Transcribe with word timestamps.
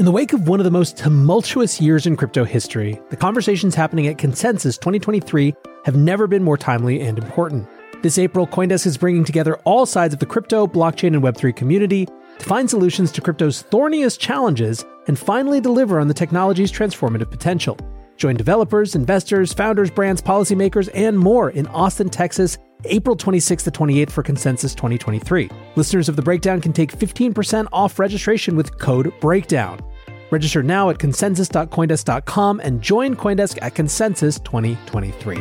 In 0.00 0.06
the 0.06 0.12
wake 0.12 0.32
of 0.32 0.48
one 0.48 0.60
of 0.60 0.64
the 0.64 0.70
most 0.70 0.96
tumultuous 0.96 1.78
years 1.78 2.06
in 2.06 2.16
crypto 2.16 2.42
history, 2.42 2.98
the 3.10 3.16
conversations 3.18 3.74
happening 3.74 4.06
at 4.06 4.16
Consensus 4.16 4.78
2023 4.78 5.54
have 5.84 5.94
never 5.94 6.26
been 6.26 6.42
more 6.42 6.56
timely 6.56 7.02
and 7.02 7.18
important. 7.18 7.68
This 8.00 8.16
April, 8.16 8.46
Coindesk 8.46 8.86
is 8.86 8.96
bringing 8.96 9.24
together 9.24 9.56
all 9.64 9.84
sides 9.84 10.14
of 10.14 10.20
the 10.20 10.24
crypto, 10.24 10.66
blockchain, 10.66 11.08
and 11.08 11.22
Web3 11.22 11.54
community 11.54 12.06
to 12.38 12.46
find 12.46 12.70
solutions 12.70 13.12
to 13.12 13.20
crypto's 13.20 13.60
thorniest 13.60 14.18
challenges 14.18 14.86
and 15.06 15.18
finally 15.18 15.60
deliver 15.60 16.00
on 16.00 16.08
the 16.08 16.14
technology's 16.14 16.72
transformative 16.72 17.30
potential. 17.30 17.76
Join 18.16 18.36
developers, 18.36 18.94
investors, 18.94 19.52
founders, 19.52 19.90
brands, 19.90 20.22
policymakers, 20.22 20.88
and 20.94 21.18
more 21.18 21.50
in 21.50 21.66
Austin, 21.66 22.08
Texas, 22.08 22.56
April 22.86 23.14
26th 23.16 23.64
to 23.64 23.70
28th 23.70 24.10
for 24.10 24.22
Consensus 24.22 24.74
2023. 24.74 25.50
Listeners 25.76 26.08
of 26.08 26.16
The 26.16 26.22
Breakdown 26.22 26.62
can 26.62 26.72
take 26.72 26.90
15% 26.90 27.66
off 27.72 27.98
registration 27.98 28.56
with 28.56 28.78
code 28.78 29.12
BREAKDOwn. 29.20 29.89
Register 30.30 30.62
now 30.62 30.90
at 30.90 30.98
consensus.coindesk.com 30.98 32.60
and 32.60 32.80
join 32.80 33.16
Coindesk 33.16 33.58
at 33.62 33.74
Consensus 33.74 34.38
2023. 34.40 35.38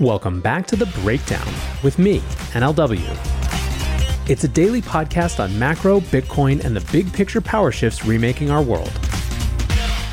Welcome 0.00 0.40
back 0.40 0.66
to 0.66 0.76
The 0.76 0.86
Breakdown 1.02 1.46
with 1.82 1.98
me, 1.98 2.18
NLW. 2.52 3.00
It's 4.28 4.44
a 4.44 4.48
daily 4.48 4.82
podcast 4.82 5.42
on 5.42 5.56
macro, 5.58 6.00
Bitcoin, 6.00 6.64
and 6.64 6.76
the 6.76 6.92
big 6.92 7.12
picture 7.12 7.40
power 7.40 7.70
shifts 7.70 8.04
remaking 8.04 8.50
our 8.50 8.62
world. 8.62 8.92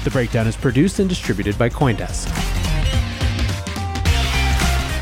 The 0.04 0.10
Breakdown 0.12 0.48
is 0.48 0.56
produced 0.56 1.00
and 1.00 1.08
distributed 1.08 1.58
by 1.58 1.70
Coindesk. 1.70 2.61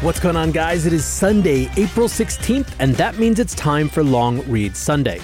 What's 0.02 0.22
going 0.22 0.38
on, 0.38 0.54
guys? 0.54 0.86
It 0.86 0.94
is 0.94 1.04
Sunday, 1.04 1.70
April 1.76 2.08
16th, 2.08 2.70
and 2.80 2.96
that 2.96 3.18
means 3.20 3.38
it's 3.38 3.54
time 3.54 3.90
for 3.90 4.02
Long 4.02 4.50
Read 4.50 4.78
Sunday. 4.78 5.20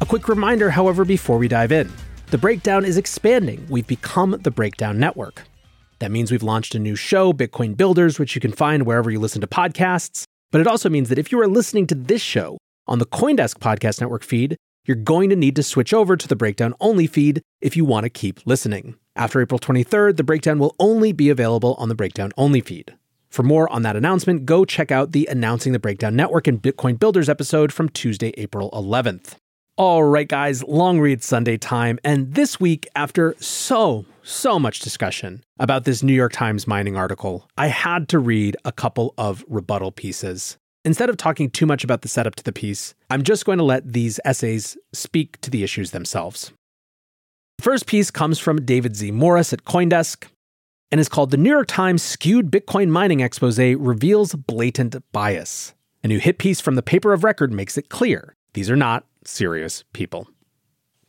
A 0.00 0.04
quick 0.04 0.26
reminder, 0.26 0.68
however, 0.68 1.04
before 1.04 1.38
we 1.38 1.46
dive 1.46 1.70
in 1.70 1.92
The 2.32 2.38
Breakdown 2.38 2.84
is 2.84 2.96
expanding. 2.96 3.64
We've 3.70 3.86
become 3.86 4.36
the 4.42 4.50
Breakdown 4.50 4.98
Network. 4.98 5.44
That 6.00 6.10
means 6.10 6.32
we've 6.32 6.42
launched 6.42 6.74
a 6.74 6.80
new 6.80 6.96
show, 6.96 7.32
Bitcoin 7.32 7.76
Builders, 7.76 8.18
which 8.18 8.34
you 8.34 8.40
can 8.40 8.50
find 8.50 8.84
wherever 8.84 9.12
you 9.12 9.20
listen 9.20 9.42
to 9.42 9.46
podcasts. 9.46 10.24
But 10.50 10.60
it 10.60 10.66
also 10.66 10.90
means 10.90 11.08
that 11.08 11.20
if 11.20 11.30
you 11.30 11.38
are 11.38 11.46
listening 11.46 11.86
to 11.86 11.94
this 11.94 12.20
show 12.20 12.58
on 12.88 12.98
the 12.98 13.06
Coindesk 13.06 13.58
Podcast 13.58 14.00
Network 14.00 14.24
feed, 14.24 14.56
you're 14.86 14.96
going 14.96 15.30
to 15.30 15.36
need 15.36 15.54
to 15.54 15.62
switch 15.62 15.94
over 15.94 16.16
to 16.16 16.26
the 16.26 16.34
Breakdown 16.34 16.74
only 16.80 17.06
feed 17.06 17.42
if 17.60 17.76
you 17.76 17.84
want 17.84 18.02
to 18.02 18.10
keep 18.10 18.44
listening. 18.44 18.96
After 19.14 19.40
April 19.40 19.60
23rd, 19.60 20.16
the 20.16 20.24
Breakdown 20.24 20.58
will 20.58 20.74
only 20.80 21.12
be 21.12 21.30
available 21.30 21.74
on 21.74 21.88
the 21.88 21.94
Breakdown 21.94 22.32
only 22.36 22.60
feed. 22.60 22.96
For 23.30 23.42
more 23.42 23.70
on 23.72 23.82
that 23.82 23.96
announcement, 23.96 24.46
go 24.46 24.64
check 24.64 24.90
out 24.90 25.12
the 25.12 25.26
Announcing 25.30 25.72
the 25.72 25.78
Breakdown 25.78 26.16
Network 26.16 26.46
and 26.46 26.60
Bitcoin 26.60 26.98
Builders 26.98 27.28
episode 27.28 27.72
from 27.72 27.88
Tuesday, 27.88 28.32
April 28.36 28.70
11th. 28.72 29.34
All 29.78 30.04
right, 30.04 30.26
guys, 30.26 30.62
long 30.64 31.00
read 31.00 31.22
Sunday 31.22 31.58
time. 31.58 31.98
And 32.02 32.32
this 32.32 32.58
week, 32.58 32.88
after 32.96 33.34
so, 33.38 34.06
so 34.22 34.58
much 34.58 34.80
discussion 34.80 35.44
about 35.58 35.84
this 35.84 36.02
New 36.02 36.14
York 36.14 36.32
Times 36.32 36.66
mining 36.66 36.96
article, 36.96 37.46
I 37.58 37.66
had 37.66 38.08
to 38.08 38.18
read 38.18 38.56
a 38.64 38.72
couple 38.72 39.12
of 39.18 39.44
rebuttal 39.48 39.92
pieces. 39.92 40.56
Instead 40.86 41.10
of 41.10 41.18
talking 41.18 41.50
too 41.50 41.66
much 41.66 41.84
about 41.84 42.00
the 42.00 42.08
setup 42.08 42.36
to 42.36 42.44
the 42.44 42.52
piece, 42.52 42.94
I'm 43.10 43.22
just 43.22 43.44
going 43.44 43.58
to 43.58 43.64
let 43.64 43.92
these 43.92 44.18
essays 44.24 44.78
speak 44.94 45.38
to 45.42 45.50
the 45.50 45.62
issues 45.62 45.90
themselves. 45.90 46.52
The 47.58 47.64
first 47.64 47.86
piece 47.86 48.10
comes 48.10 48.38
from 48.38 48.64
David 48.64 48.96
Z. 48.96 49.10
Morris 49.10 49.52
at 49.52 49.64
Coindesk 49.64 50.26
and 50.90 51.00
is 51.00 51.08
called 51.08 51.30
The 51.30 51.36
New 51.36 51.50
York 51.50 51.66
Times 51.68 52.02
Skewed 52.02 52.50
Bitcoin 52.50 52.88
Mining 52.88 53.20
Expose 53.20 53.58
Reveals 53.58 54.34
Blatant 54.34 54.96
Bias. 55.12 55.74
A 56.04 56.08
new 56.08 56.18
hit 56.18 56.38
piece 56.38 56.60
from 56.60 56.76
the 56.76 56.82
paper 56.82 57.12
of 57.12 57.24
record 57.24 57.52
makes 57.52 57.76
it 57.76 57.88
clear 57.88 58.36
these 58.52 58.70
are 58.70 58.76
not 58.76 59.04
serious 59.24 59.84
people. 59.92 60.28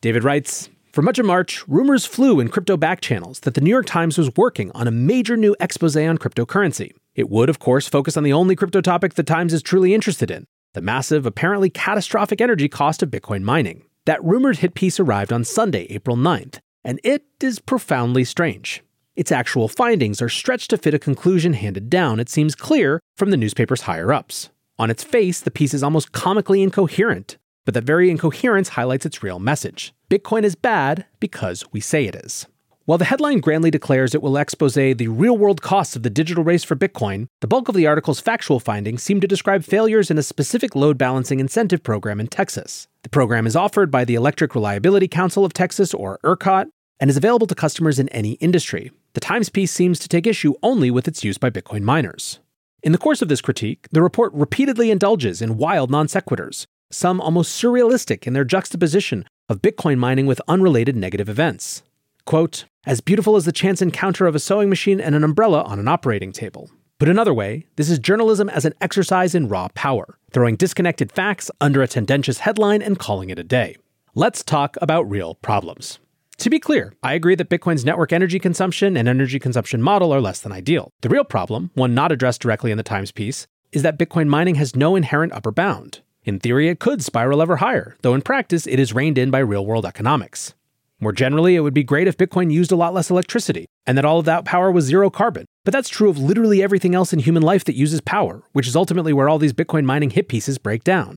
David 0.02 0.24
writes 0.24 0.70
for 0.92 1.04
much 1.04 1.20
of 1.20 1.28
March, 1.28 1.68
rumors 1.68 2.08
flew 2.08 2.40
in 2.40 2.50
crypto 2.50 2.76
back 2.76 3.02
channels 3.02 3.42
that 3.42 3.54
the 3.54 3.62
New 3.62 3.70
York 3.70 3.86
Times 3.86 4.18
was 4.18 4.36
working 4.36 4.72
on 4.72 4.88
a 4.88 4.92
major 4.92 5.38
new 5.38 5.56
expose 5.60 5.96
on 5.96 6.18
cryptocurrency. 6.18 6.92
It 7.14 7.30
would, 7.30 7.50
of 7.50 7.60
course, 7.60 7.88
focus 7.88 8.18
on 8.18 8.24
the 8.24 8.34
only 8.34 8.56
crypto 8.56 8.82
topic 8.82 9.14
the 9.14 9.22
Times 9.22 9.54
is 9.54 9.62
truly 9.62 9.94
interested 9.94 10.32
in 10.32 10.48
the 10.74 10.82
massive, 10.82 11.28
apparently 11.28 11.70
catastrophic 11.70 12.42
energy 12.42 12.68
cost 12.68 13.04
of 13.04 13.12
Bitcoin 13.12 13.44
mining. 13.44 13.84
That 14.06 14.24
rumored 14.24 14.58
hit 14.58 14.74
piece 14.74 15.00
arrived 15.00 15.32
on 15.32 15.44
Sunday, 15.44 15.86
April 15.92 16.18
9th, 16.18 16.60
and 16.84 17.00
it 17.04 17.26
is 17.42 17.60
profoundly 17.60 18.24
strange. 18.24 18.82
Its 19.18 19.32
actual 19.32 19.68
findings 19.68 20.22
are 20.22 20.30
stretched 20.30 20.70
to 20.70 20.78
fit 20.78 20.94
a 20.94 21.00
conclusion 21.00 21.54
handed 21.54 21.90
down, 21.90 22.20
it 22.20 22.30
seems 22.30 22.54
clear, 22.54 23.00
from 23.16 23.32
the 23.32 23.38
newspaper's 23.38 23.82
higher 23.82 24.14
ups. 24.14 24.52
On 24.78 24.92
its 24.92 25.04
face, 25.04 25.42
the 25.42 25.50
piece 25.50 25.74
is 25.74 25.82
almost 25.82 26.12
comically 26.12 26.62
incoherent, 26.62 27.36
but 27.66 27.74
that 27.74 27.84
very 27.84 28.12
incoherence 28.12 28.70
highlights 28.70 29.08
its 29.08 29.24
real 29.24 29.40
message. 29.40 29.92
Bitcoin 30.08 30.44
is 30.44 30.54
bad 30.54 31.08
because 31.20 31.66
we 31.72 31.80
say 31.80 32.06
it 32.06 32.14
is. 32.14 32.46
While 32.86 33.00
the 33.00 33.06
headline 33.06 33.40
grandly 33.40 33.72
declares 33.72 34.14
it 34.14 34.22
will 34.22 34.38
expose 34.38 34.76
the 34.76 34.94
real 35.08 35.36
world 35.36 35.64
costs 35.64 35.96
of 35.96 36.04
the 36.04 36.12
digital 36.12 36.44
race 36.44 36.64
for 36.64 36.76
Bitcoin, 36.76 37.28
the 37.42 37.48
bulk 37.48 37.68
of 37.68 37.76
the 37.76 37.88
article's 37.88 38.20
factual 38.20 38.60
findings 38.60 39.02
seem 39.02 39.20
to 39.20 39.28
describe 39.28 39.64
failures 39.64 40.12
in 40.12 40.20
a 40.20 40.24
specific 40.24 40.76
load 40.76 40.98
balancing 40.98 41.40
incentive 41.40 41.82
program 41.82 42.20
in 42.20 42.28
Texas. 42.28 42.88
The 43.02 43.10
program 43.10 43.48
is 43.48 43.56
offered 43.56 43.90
by 43.90 44.06
the 44.06 44.16
Electric 44.16 44.54
Reliability 44.54 45.08
Council 45.08 45.44
of 45.44 45.54
Texas, 45.54 45.94
or 45.94 46.20
ERCOT, 46.24 46.68
and 47.00 47.10
is 47.10 47.18
available 47.18 47.48
to 47.48 47.56
customers 47.56 48.00
in 48.00 48.10
any 48.10 48.34
industry. 48.34 48.92
The 49.14 49.20
Times 49.20 49.50
piece 49.50 49.72
seems 49.72 50.00
to 50.00 50.08
take 50.08 50.28
issue 50.28 50.54
only 50.62 50.92
with 50.92 51.08
its 51.08 51.24
use 51.24 51.38
by 51.38 51.50
Bitcoin 51.50 51.82
miners. 51.82 52.40
In 52.84 52.92
the 52.92 52.98
course 52.98 53.22
of 53.22 53.28
this 53.28 53.42
critique, 53.42 53.88
the 53.92 54.02
report 54.02 54.34
repeatedly 54.34 54.92
indulges 54.92 55.42
in 55.42 55.58
wild 55.58 55.90
non 55.90 56.08
sequiturs, 56.08 56.66
some 56.92 57.20
almost 57.20 57.62
surrealistic 57.62 58.28
in 58.28 58.34
their 58.34 58.46
juxtaposition 58.46 59.26
of 59.50 59.62
Bitcoin 59.62 59.98
mining 59.98 60.26
with 60.26 60.42
unrelated 60.48 60.96
negative 60.96 61.30
events. 61.30 61.84
Quote, 62.26 62.66
as 62.86 63.02
beautiful 63.02 63.36
as 63.36 63.46
the 63.46 63.52
chance 63.52 63.82
encounter 63.82 64.28
of 64.28 64.36
a 64.36 64.40
sewing 64.40 64.70
machine 64.70 65.02
and 65.02 65.16
an 65.16 65.24
umbrella 65.24 65.64
on 65.64 65.80
an 65.80 65.88
operating 65.88 66.32
table. 66.32 66.70
Put 67.00 67.10
another 67.10 67.34
way, 67.34 67.66
this 67.76 67.90
is 67.90 68.00
journalism 68.00 68.50
as 68.50 68.66
an 68.66 68.74
exercise 68.82 69.36
in 69.36 69.50
raw 69.50 69.68
power, 69.76 70.18
throwing 70.32 70.56
disconnected 70.56 71.12
facts 71.12 71.52
under 71.62 71.82
a 71.82 71.88
tendentious 71.88 72.40
headline 72.40 72.82
and 72.82 72.98
calling 72.98 73.30
it 73.30 73.38
a 73.38 73.44
day. 73.44 73.76
Let's 74.16 74.44
talk 74.44 74.78
about 74.82 75.10
real 75.10 75.36
problems. 75.36 76.00
To 76.40 76.52
be 76.52 76.60
clear, 76.60 76.94
I 77.02 77.16
agree 77.16 77.34
that 77.34 77.50
Bitcoin's 77.50 77.84
network 77.84 78.14
energy 78.14 78.38
consumption 78.38 78.96
and 78.96 79.08
energy 79.08 79.40
consumption 79.40 79.82
model 79.82 80.14
are 80.14 80.22
less 80.22 80.40
than 80.40 80.52
ideal. 80.52 80.92
The 81.02 81.10
real 81.10 81.24
problem, 81.24 81.72
one 81.74 81.96
not 81.96 82.12
addressed 82.12 82.42
directly 82.42 82.70
in 82.70 82.78
the 82.78 82.84
Times 82.84 83.12
piece, 83.12 83.48
is 83.72 83.82
that 83.82 83.98
Bitcoin 83.98 84.28
mining 84.28 84.54
has 84.56 84.76
no 84.76 84.96
inherent 84.96 85.34
upper 85.34 85.52
bound. 85.52 86.02
In 86.26 86.40
theory, 86.40 86.70
it 86.70 86.80
could 86.80 87.04
spiral 87.04 87.42
ever 87.42 87.56
higher, 87.56 87.98
though 88.04 88.14
in 88.14 88.22
practice, 88.22 88.68
it 88.68 88.80
is 88.80 88.94
reined 88.94 89.18
in 89.18 89.32
by 89.32 89.40
real 89.40 89.66
world 89.66 89.84
economics. 89.84 90.54
More 91.00 91.12
generally, 91.12 91.56
it 91.56 91.62
would 91.62 91.74
be 91.74 91.84
great 91.84 92.08
if 92.08 92.18
Bitcoin 92.18 92.52
used 92.54 92.72
a 92.72 92.76
lot 92.76 92.94
less 92.94 93.10
electricity, 93.10 93.66
and 93.88 93.98
that 93.98 94.06
all 94.06 94.20
of 94.20 94.26
that 94.26 94.46
power 94.46 94.72
was 94.72 94.86
zero 94.86 95.10
carbon. 95.10 95.46
But 95.66 95.72
that's 95.72 95.90
true 95.90 96.10
of 96.10 96.20
literally 96.20 96.62
everything 96.62 96.94
else 96.94 97.14
in 97.14 97.20
human 97.20 97.44
life 97.44 97.66
that 97.66 97.76
uses 97.76 98.00
power, 98.02 98.44
which 98.54 98.68
is 98.68 98.76
ultimately 98.76 99.12
where 99.12 99.28
all 99.28 99.40
these 99.40 99.54
Bitcoin 99.54 99.86
mining 99.86 100.12
hit 100.12 100.28
pieces 100.28 100.60
break 100.60 100.84
down. 100.84 101.16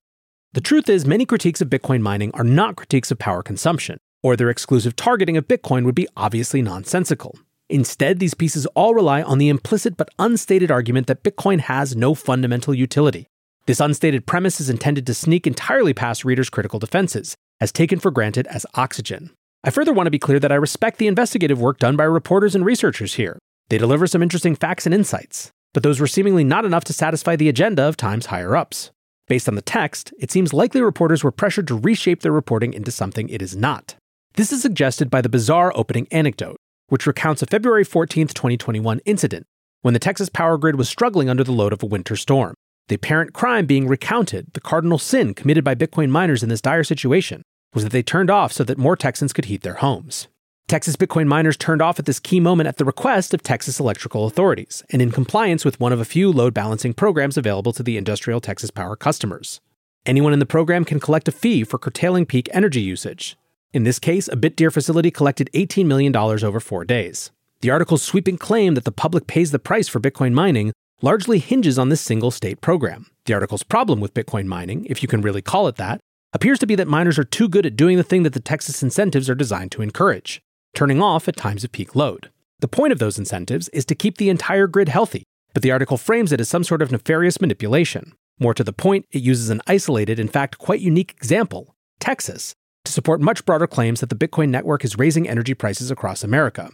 The 0.55 0.63
truth 0.63 0.89
is, 0.89 1.07
many 1.07 1.27
critiques 1.27 1.61
of 1.61 1.69
Bitcoin 1.69 2.01
mining 2.01 2.31
are 2.33 2.45
not 2.45 2.77
critiques 2.77 3.11
of 3.11 3.19
power 3.19 3.43
consumption, 3.43 3.99
or 4.23 4.37
their 4.37 4.51
exclusive 4.51 4.97
targeting 4.97 5.37
of 5.37 5.49
Bitcoin 5.49 5.85
would 5.85 5.95
be 5.95 6.09
obviously 6.17 6.63
nonsensical. 6.63 7.39
Instead, 7.69 8.19
these 8.19 8.35
pieces 8.35 8.67
all 8.75 8.95
rely 8.95 9.23
on 9.23 9.39
the 9.39 9.49
implicit 9.49 9.97
but 9.97 10.11
unstated 10.19 10.71
argument 10.71 11.07
that 11.07 11.23
Bitcoin 11.23 11.61
has 11.61 11.95
no 11.95 12.15
fundamental 12.15 12.75
utility, 12.75 13.27
This 13.67 13.79
unstated 13.79 14.27
premise 14.27 14.61
is 14.61 14.69
intended 14.69 15.07
to 15.07 15.15
sneak 15.15 15.47
entirely 15.47 15.95
past 15.95 16.25
readers' 16.25 16.51
critical 16.51 16.81
defenses, 16.81 17.37
as 17.61 17.71
taken 17.71 18.01
for 18.01 18.11
granted 18.11 18.49
as 18.49 18.67
oxygen. 18.75 19.31
I 19.63 19.71
further 19.71 19.93
want 19.93 20.09
to 20.09 20.11
be 20.11 20.19
clear 20.19 20.41
that 20.41 20.51
I 20.51 20.57
respect 20.57 20.99
the 20.99 21.07
investigative 21.07 21.61
work 21.61 21.79
done 21.79 21.97
by 21.97 22.03
reporters 22.03 22.55
and 22.57 22.65
researchers 22.65 23.15
here. 23.15 23.39
They 23.69 23.79
deliver 23.79 24.09
some 24.09 24.23
interesting 24.23 24.57
facts 24.57 24.87
and 24.87 24.95
insights, 24.95 25.53
but 25.73 25.85
those 25.85 26.01
were 26.01 26.09
seemingly 26.09 26.43
not 26.43 26.65
enough 26.65 26.83
to 26.87 26.93
satisfy 26.93 27.37
the 27.37 27.49
agenda 27.49 27.85
of 27.85 27.97
Times 27.97 28.27
higher 28.27 28.57
ups. 28.57 28.91
Based 29.29 29.49
on 29.49 29.55
the 29.55 29.63
text, 29.63 30.13
it 30.19 30.33
seems 30.33 30.53
likely 30.53 30.81
reporters 30.81 31.23
were 31.23 31.31
pressured 31.31 31.69
to 31.69 31.79
reshape 31.79 32.23
their 32.23 32.33
reporting 32.33 32.73
into 32.73 32.91
something 32.91 33.29
it 33.29 33.41
is 33.41 33.55
not. 33.55 33.95
This 34.35 34.53
is 34.53 34.63
suggested 34.63 35.11
by 35.11 35.21
the 35.21 35.29
bizarre 35.29 35.73
opening 35.75 36.07
anecdote, 36.11 36.57
which 36.89 37.07
recounts 37.07 37.43
a 37.43 37.47
February 37.47 37.85
14, 37.85 38.29
2021 38.29 39.01
incident 39.05 39.47
when 39.83 39.95
the 39.95 40.01
Texas 40.01 40.29
power 40.29 40.59
grid 40.59 40.77
was 40.77 40.89
struggling 40.89 41.29
under 41.29 41.43
the 41.43 41.53
load 41.53 41.73
of 41.73 41.83
a 41.83 41.87
winter 41.87 42.15
storm. 42.15 42.55
The 42.89 42.95
apparent 42.95 43.33
crime 43.33 43.67
being 43.67 43.89
recounted, 43.89 44.53
the 44.53 44.61
cardinal 44.61 44.99
sin 44.99 45.35
committed 45.35 45.65
by 45.65 45.75
Bitcoin 45.75 46.11
miners 46.11 46.43
in 46.43 46.49
this 46.49 46.61
dire 46.61 46.85
situation, 46.85 47.43
was 47.75 47.85
that 47.85 47.91
they 47.91 48.03
turned 48.03 48.31
off 48.31 48.53
so 48.53 48.63
that 48.65 48.79
more 48.79 48.97
Texans 48.97 49.33
could 49.33 49.47
heat 49.47 49.63
their 49.63 49.75
homes. 49.75 50.29
Texas 50.69 50.97
Bitcoin 50.97 51.27
miners 51.27 51.57
turned 51.57 51.83
off 51.83 51.99
at 51.99 52.05
this 52.05 52.21
key 52.21 52.39
moment 52.39 52.69
at 52.69 52.77
the 52.77 52.85
request 52.85 53.35
of 53.35 53.43
Texas 53.43 53.81
electrical 53.81 54.27
authorities 54.27 54.85
and 54.91 55.03
in 55.03 55.11
compliance 55.11 55.65
with 55.65 55.81
one 55.81 55.93
of 55.93 56.01
a 56.01 56.05
few 56.05 56.31
load 56.31 56.55
balancing 56.55 56.93
programs 56.93 57.37
available 57.37 57.73
to 57.73 57.83
the 57.83 57.97
industrial 57.97 58.41
Texas 58.41 58.71
Power 58.71 58.95
customers. 58.95 59.61
Anyone 60.07 60.33
in 60.33 60.39
the 60.39 60.47
program 60.47 60.85
can 60.85 61.01
collect 61.01 61.27
a 61.27 61.33
fee 61.33 61.65
for 61.65 61.79
curtailing 61.79 62.27
peak 62.27 62.49
energy 62.53 62.81
usage. 62.81 63.37
In 63.73 63.85
this 63.85 64.01
case, 64.01 64.27
a 64.27 64.37
BitDeer 64.37 64.73
facility 64.73 65.13
collected 65.13 65.49
$18 65.55 65.87
million 65.87 66.15
over 66.17 66.59
four 66.59 66.85
days. 66.85 67.31
The 67.61 67.71
article's 67.71 68.03
sweeping 68.03 68.37
claim 68.37 68.75
that 68.75 68.85
the 68.85 68.91
public 68.91 69.29
pays 69.29 69.53
the 69.53 69.61
price 69.61 69.87
for 69.87 70.01
Bitcoin 70.01 70.33
mining 70.33 70.73
largely 71.03 71.39
hinges 71.39 71.79
on 71.79 71.89
this 71.89 72.01
single 72.01 72.33
state 72.33 72.61
program. 72.61 73.07
The 73.27 73.35
article's 73.35 73.63
problem 73.63 74.01
with 74.01 74.15
Bitcoin 74.15 74.47
mining, 74.47 74.87
if 74.87 75.03
you 75.03 75.09
can 75.09 75.23
really 75.23 75.41
call 75.41 75.69
it 75.69 75.77
that, 75.77 76.01
appears 76.33 76.59
to 76.59 76.67
be 76.67 76.75
that 76.75 76.89
miners 76.89 77.19
are 77.19 77.25
too 77.25 77.49
good 77.49 77.65
at 77.65 77.77
doing 77.77 77.97
the 77.97 78.03
thing 78.03 78.25
that 78.25 78.33
the 78.33 78.41
Texas 78.41 78.83
incentives 78.83 79.31
are 79.31 79.35
designed 79.35 79.73
to 79.73 79.83
encourage 79.83 80.41
turning 80.75 81.01
off 81.03 81.29
at 81.29 81.37
times 81.37 81.65
of 81.65 81.73
peak 81.73 81.95
load. 81.95 82.31
The 82.61 82.69
point 82.69 82.93
of 82.93 82.99
those 82.99 83.19
incentives 83.19 83.69
is 83.71 83.85
to 83.87 83.95
keep 83.95 84.19
the 84.19 84.29
entire 84.29 84.67
grid 84.67 84.89
healthy, 84.89 85.25
but 85.53 85.63
the 85.63 85.73
article 85.73 85.97
frames 85.97 86.33
it 86.33 86.41
as 86.41 86.49
some 86.49 86.65
sort 86.65 86.83
of 86.83 86.93
nefarious 86.93 87.41
manipulation. 87.41 88.13
More 88.39 88.55
to 88.55 88.65
the 88.65 88.73
point, 88.73 89.07
it 89.11 89.23
uses 89.23 89.51
an 89.51 89.63
isolated, 89.67 90.19
in 90.19 90.29
fact, 90.29 90.59
quite 90.59 90.81
unique 90.81 91.13
example, 91.13 91.75
Texas, 91.99 92.55
to 92.91 92.95
support 92.95 93.21
much 93.21 93.45
broader 93.45 93.69
claims 93.69 94.01
that 94.01 94.09
the 94.09 94.17
Bitcoin 94.17 94.49
network 94.49 94.85
is 94.85 94.99
raising 94.99 95.29
energy 95.29 95.55
prices 95.55 95.91
across 95.91 96.25
America. 96.25 96.71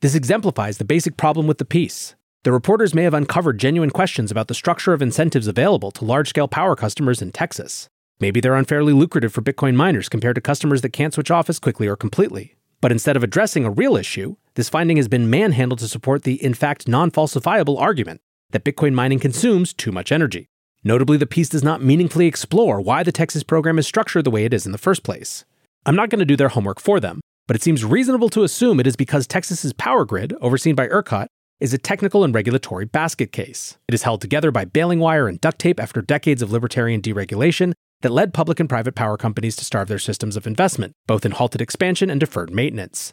This 0.00 0.16
exemplifies 0.16 0.78
the 0.78 0.84
basic 0.84 1.16
problem 1.16 1.46
with 1.46 1.58
the 1.58 1.64
piece. 1.64 2.16
The 2.42 2.50
reporters 2.50 2.92
may 2.92 3.04
have 3.04 3.14
uncovered 3.14 3.58
genuine 3.58 3.90
questions 3.90 4.32
about 4.32 4.48
the 4.48 4.54
structure 4.54 4.92
of 4.92 5.00
incentives 5.00 5.46
available 5.46 5.92
to 5.92 6.04
large 6.04 6.28
scale 6.28 6.48
power 6.48 6.74
customers 6.74 7.22
in 7.22 7.30
Texas. 7.30 7.88
Maybe 8.18 8.40
they're 8.40 8.56
unfairly 8.56 8.92
lucrative 8.92 9.32
for 9.32 9.42
Bitcoin 9.42 9.76
miners 9.76 10.08
compared 10.08 10.34
to 10.34 10.40
customers 10.40 10.82
that 10.82 10.92
can't 10.92 11.14
switch 11.14 11.30
off 11.30 11.48
as 11.48 11.60
quickly 11.60 11.86
or 11.86 11.94
completely. 11.94 12.56
But 12.80 12.90
instead 12.90 13.16
of 13.16 13.22
addressing 13.22 13.64
a 13.64 13.70
real 13.70 13.96
issue, 13.96 14.34
this 14.54 14.68
finding 14.68 14.96
has 14.96 15.06
been 15.06 15.30
manhandled 15.30 15.78
to 15.78 15.88
support 15.88 16.24
the, 16.24 16.42
in 16.42 16.54
fact, 16.54 16.88
non 16.88 17.12
falsifiable 17.12 17.80
argument 17.80 18.20
that 18.50 18.64
Bitcoin 18.64 18.92
mining 18.92 19.20
consumes 19.20 19.72
too 19.72 19.92
much 19.92 20.10
energy. 20.10 20.48
Notably, 20.82 21.16
the 21.16 21.26
piece 21.26 21.48
does 21.48 21.62
not 21.62 21.80
meaningfully 21.80 22.26
explore 22.26 22.80
why 22.80 23.04
the 23.04 23.12
Texas 23.12 23.44
program 23.44 23.78
is 23.78 23.86
structured 23.86 24.24
the 24.24 24.32
way 24.32 24.44
it 24.44 24.52
is 24.52 24.66
in 24.66 24.72
the 24.72 24.78
first 24.78 25.04
place. 25.04 25.44
I'm 25.84 25.96
not 25.96 26.10
going 26.10 26.20
to 26.20 26.24
do 26.24 26.36
their 26.36 26.48
homework 26.48 26.80
for 26.80 27.00
them, 27.00 27.20
but 27.48 27.56
it 27.56 27.62
seems 27.62 27.84
reasonable 27.84 28.28
to 28.30 28.44
assume 28.44 28.78
it 28.78 28.86
is 28.86 28.94
because 28.94 29.26
Texas's 29.26 29.72
power 29.72 30.04
grid, 30.04 30.32
overseen 30.40 30.76
by 30.76 30.86
ERCOT, 30.86 31.26
is 31.58 31.74
a 31.74 31.78
technical 31.78 32.22
and 32.22 32.32
regulatory 32.32 32.84
basket 32.84 33.32
case. 33.32 33.78
It 33.88 33.94
is 33.94 34.04
held 34.04 34.20
together 34.20 34.52
by 34.52 34.64
baling 34.64 35.00
wire 35.00 35.26
and 35.26 35.40
duct 35.40 35.58
tape 35.58 35.80
after 35.80 36.00
decades 36.00 36.40
of 36.40 36.52
libertarian 36.52 37.02
deregulation 37.02 37.72
that 38.02 38.12
led 38.12 38.32
public 38.32 38.60
and 38.60 38.68
private 38.68 38.94
power 38.94 39.16
companies 39.16 39.56
to 39.56 39.64
starve 39.64 39.88
their 39.88 39.98
systems 39.98 40.36
of 40.36 40.46
investment, 40.46 40.92
both 41.06 41.24
in 41.24 41.32
halted 41.32 41.60
expansion 41.60 42.10
and 42.10 42.20
deferred 42.20 42.52
maintenance. 42.52 43.12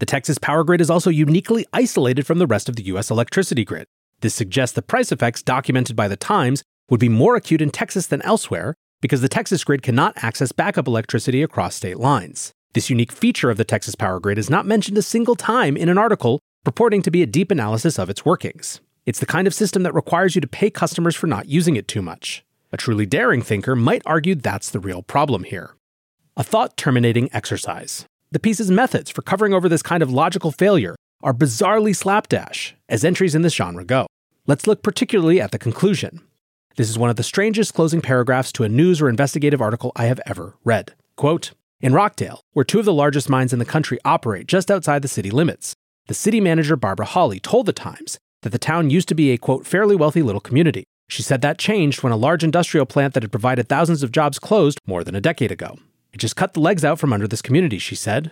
The 0.00 0.06
Texas 0.06 0.38
power 0.38 0.64
grid 0.64 0.80
is 0.80 0.90
also 0.90 1.10
uniquely 1.10 1.66
isolated 1.72 2.26
from 2.26 2.38
the 2.38 2.46
rest 2.46 2.68
of 2.68 2.76
the 2.76 2.84
U.S. 2.84 3.10
electricity 3.10 3.64
grid. 3.64 3.86
This 4.20 4.34
suggests 4.34 4.74
the 4.74 4.82
price 4.82 5.12
effects 5.12 5.42
documented 5.42 5.94
by 5.94 6.08
the 6.08 6.16
Times 6.16 6.62
would 6.90 7.00
be 7.00 7.08
more 7.08 7.36
acute 7.36 7.62
in 7.62 7.70
Texas 7.70 8.08
than 8.08 8.22
elsewhere 8.22 8.74
because 9.00 9.20
the 9.20 9.28
Texas 9.28 9.64
grid 9.64 9.82
cannot 9.82 10.22
access 10.22 10.52
backup 10.52 10.86
electricity 10.86 11.42
across 11.42 11.74
state 11.74 11.98
lines. 11.98 12.52
This 12.74 12.90
unique 12.90 13.12
feature 13.12 13.50
of 13.50 13.56
the 13.56 13.64
Texas 13.64 13.94
power 13.94 14.20
grid 14.20 14.38
is 14.38 14.50
not 14.50 14.66
mentioned 14.66 14.98
a 14.98 15.02
single 15.02 15.36
time 15.36 15.76
in 15.76 15.88
an 15.88 15.98
article 15.98 16.40
purporting 16.64 17.02
to 17.02 17.10
be 17.10 17.22
a 17.22 17.26
deep 17.26 17.50
analysis 17.50 17.98
of 17.98 18.10
its 18.10 18.24
workings. 18.24 18.80
It's 19.06 19.20
the 19.20 19.26
kind 19.26 19.46
of 19.46 19.54
system 19.54 19.84
that 19.84 19.94
requires 19.94 20.34
you 20.34 20.40
to 20.40 20.46
pay 20.46 20.68
customers 20.68 21.16
for 21.16 21.26
not 21.26 21.48
using 21.48 21.76
it 21.76 21.88
too 21.88 22.02
much. 22.02 22.44
A 22.72 22.76
truly 22.76 23.06
daring 23.06 23.40
thinker 23.40 23.74
might 23.74 24.02
argue 24.04 24.34
that's 24.34 24.68
the 24.70 24.80
real 24.80 25.02
problem 25.02 25.44
here. 25.44 25.74
A 26.36 26.44
thought 26.44 26.76
terminating 26.76 27.30
exercise. 27.32 28.04
The 28.30 28.38
piece's 28.38 28.70
methods 28.70 29.10
for 29.10 29.22
covering 29.22 29.54
over 29.54 29.68
this 29.68 29.82
kind 29.82 30.02
of 30.02 30.12
logical 30.12 30.52
failure 30.52 30.94
are 31.22 31.32
bizarrely 31.32 31.96
slapdash, 31.96 32.74
as 32.88 33.04
entries 33.04 33.34
in 33.34 33.40
this 33.40 33.54
genre 33.54 33.84
go. 33.84 34.06
Let's 34.46 34.66
look 34.66 34.82
particularly 34.82 35.40
at 35.40 35.50
the 35.50 35.58
conclusion. 35.58 36.20
This 36.78 36.88
is 36.88 36.96
one 36.96 37.10
of 37.10 37.16
the 37.16 37.24
strangest 37.24 37.74
closing 37.74 38.00
paragraphs 38.00 38.52
to 38.52 38.62
a 38.62 38.68
news 38.68 39.02
or 39.02 39.08
investigative 39.08 39.60
article 39.60 39.90
I 39.96 40.04
have 40.04 40.20
ever 40.26 40.54
read. 40.62 40.94
Quote 41.16 41.50
In 41.80 41.92
Rockdale, 41.92 42.40
where 42.52 42.64
two 42.64 42.78
of 42.78 42.84
the 42.84 42.92
largest 42.92 43.28
mines 43.28 43.52
in 43.52 43.58
the 43.58 43.64
country 43.64 43.98
operate 44.04 44.46
just 44.46 44.70
outside 44.70 45.02
the 45.02 45.08
city 45.08 45.32
limits, 45.32 45.74
the 46.06 46.14
city 46.14 46.40
manager 46.40 46.76
Barbara 46.76 47.06
Hawley 47.06 47.40
told 47.40 47.66
the 47.66 47.72
Times 47.72 48.16
that 48.42 48.50
the 48.50 48.60
town 48.60 48.90
used 48.90 49.08
to 49.08 49.16
be 49.16 49.32
a 49.32 49.38
quote 49.38 49.66
fairly 49.66 49.96
wealthy 49.96 50.22
little 50.22 50.40
community. 50.40 50.84
She 51.08 51.20
said 51.20 51.40
that 51.40 51.58
changed 51.58 52.04
when 52.04 52.12
a 52.12 52.16
large 52.16 52.44
industrial 52.44 52.86
plant 52.86 53.12
that 53.14 53.24
had 53.24 53.32
provided 53.32 53.68
thousands 53.68 54.04
of 54.04 54.12
jobs 54.12 54.38
closed 54.38 54.78
more 54.86 55.02
than 55.02 55.16
a 55.16 55.20
decade 55.20 55.50
ago. 55.50 55.80
It 56.12 56.18
just 56.18 56.36
cut 56.36 56.54
the 56.54 56.60
legs 56.60 56.84
out 56.84 57.00
from 57.00 57.12
under 57.12 57.26
this 57.26 57.42
community, 57.42 57.78
she 57.78 57.96
said. 57.96 58.30